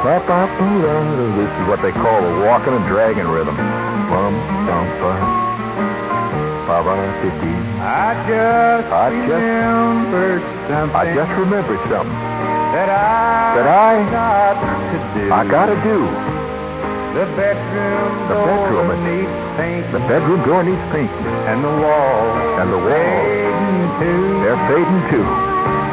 This 0.06 1.50
is 1.50 1.68
what 1.68 1.82
they 1.82 1.92
call 1.92 2.22
the 2.22 2.44
walking 2.46 2.74
and 2.74 2.86
dragging 2.86 3.26
rhythm. 3.26 3.56
Bum, 3.56 4.34
bum, 4.66 4.86
bum. 5.00 5.46
Ba-ba-dee-dee. 6.66 7.62
I 7.80 8.14
just 8.26 8.92
I 8.92 9.10
just- 9.10 9.30
remembered 9.30 10.42
something 10.68 10.96
I 10.96 11.14
just 11.14 11.30
remembered 11.38 11.80
something 11.90 12.25
that 12.76 12.88
I 12.92 13.56
that 13.56 13.68
I 13.72 13.92
got 14.12 14.54
to 14.60 15.00
do. 15.16 15.24
I 15.32 15.42
gotta 15.48 15.76
do. 15.80 15.98
The 17.16 17.24
bedroom 17.32 18.12
The 18.28 18.36
door 18.36 18.46
bedroom 18.46 18.88
is- 18.92 19.04
needs 19.08 19.36
paint, 19.56 19.84
The 19.96 20.00
bedroom 20.04 20.40
door 20.44 20.62
needs 20.62 20.84
painting. 20.92 21.26
and 21.48 21.64
the 21.64 21.72
walls 21.80 22.36
And 22.60 22.68
the 22.76 22.76
walls. 22.76 23.24
fading 23.24 23.88
too. 24.00 24.24
They're 24.44 24.62
fading 24.68 25.02
too. 25.08 25.26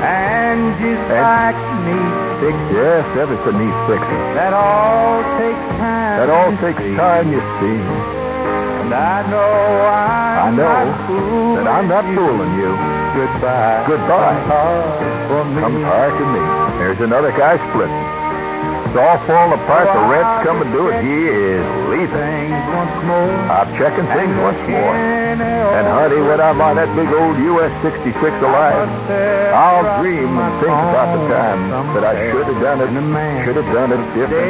And 0.03 0.59
just 0.83 1.03
And- 1.07 1.23
like 1.23 1.59
needs 1.87 2.19
fixing. 2.43 2.75
Yes, 2.75 3.05
everything 3.23 3.55
needs 3.63 3.79
fixing. 3.87 4.21
That 4.35 4.51
all 4.51 5.23
takes 5.39 5.65
time. 5.79 6.15
That 6.19 6.29
all 6.35 6.51
takes 6.59 6.83
time, 6.99 7.31
you 7.31 7.39
see. 7.63 7.79
And 8.83 8.91
I 8.93 9.23
know 9.31 9.87
I'm 9.87 10.43
I 10.43 10.51
know 10.51 10.67
not 10.67 11.07
fooling 11.07 11.55
that 11.63 11.67
I'm 11.71 11.87
not 11.87 12.05
you. 12.11 12.15
fooling 12.19 12.53
you. 12.59 12.71
Goodbye. 13.15 13.83
Goodbye. 13.87 14.35
Comes 14.35 14.51
hard 14.51 14.91
for 15.31 15.43
me. 15.55 15.61
Comes 15.63 15.83
hard 15.87 16.13
to 16.19 16.25
me. 16.35 16.62
There's 16.83 16.99
another 16.99 17.31
guy 17.31 17.55
splitting. 17.71 17.95
It's 18.91 18.99
all 18.99 19.15
falling 19.23 19.55
apart. 19.55 19.87
The 19.87 20.03
rent's 20.11 20.43
coming 20.43 20.69
due, 20.75 20.91
and 20.91 20.99
he 20.99 21.31
is 21.31 21.63
leaving. 21.87 22.51
Once 22.75 22.91
more. 23.07 23.31
I'm 23.47 23.71
checking 23.79 24.03
things 24.11 24.35
once 24.43 24.59
more. 24.67 24.91
And 24.91 25.87
honey, 25.87 26.19
when 26.19 26.43
I'm 26.43 26.59
on 26.59 26.75
that 26.75 26.91
big 26.91 27.07
old 27.07 27.39
US 27.55 27.71
66 27.81 28.19
alive, 28.19 28.83
I'll 29.55 30.03
dream 30.03 30.27
and 30.27 30.53
think 30.59 30.75
about 30.75 31.15
the 31.15 31.23
time 31.31 31.71
that 31.95 32.03
I 32.03 32.29
should 32.29 32.51
have 32.51 32.59
done 32.59 32.83
it, 32.83 32.91
should 33.47 33.55
have 33.55 33.71
done 33.73 33.95
it 33.95 34.03
different. 34.13 34.43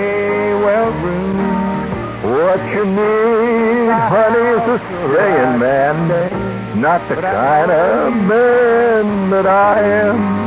What 2.25 2.59
you 2.73 2.83
need, 2.83 3.93
honey, 4.09 4.45
is 4.57 4.65
a 4.73 4.77
staying 4.81 5.59
man, 5.61 6.81
not 6.81 7.07
the 7.07 7.15
kind 7.21 7.69
of 7.69 8.11
man 8.25 9.29
that 9.29 9.45
I 9.45 9.79
am. 9.85 10.43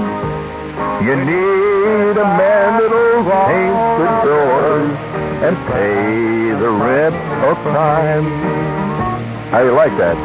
You 1.07 1.17
need 1.25 1.56
a 2.17 2.29
man 2.37 2.81
that'll 2.81 3.25
paint 3.49 3.81
the 4.01 4.11
doors 4.29 4.91
and 5.47 5.55
pay 5.69 6.51
the 6.61 6.71
rent 6.71 7.15
of 7.49 7.57
time. 7.73 8.25
How 9.51 9.63
you 9.63 9.73
like 9.73 9.97
that? 9.97 10.17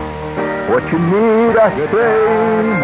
What 0.70 0.84
you 0.92 1.00
need, 1.00 1.58
I 1.58 1.70
say, 1.92 2.14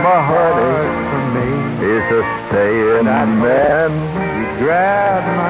my 0.03 0.19
honey, 0.31 0.73
For 1.11 1.23
me. 1.35 1.47
is 1.95 2.07
a 2.11 2.23
staying 2.47 3.07
man. 3.39 3.91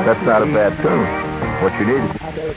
That's 0.06 0.22
not 0.24 0.42
a 0.42 0.46
bad 0.46 0.74
tune. 0.82 1.08
What 1.64 1.74
you 1.80 1.86
need 1.86 2.38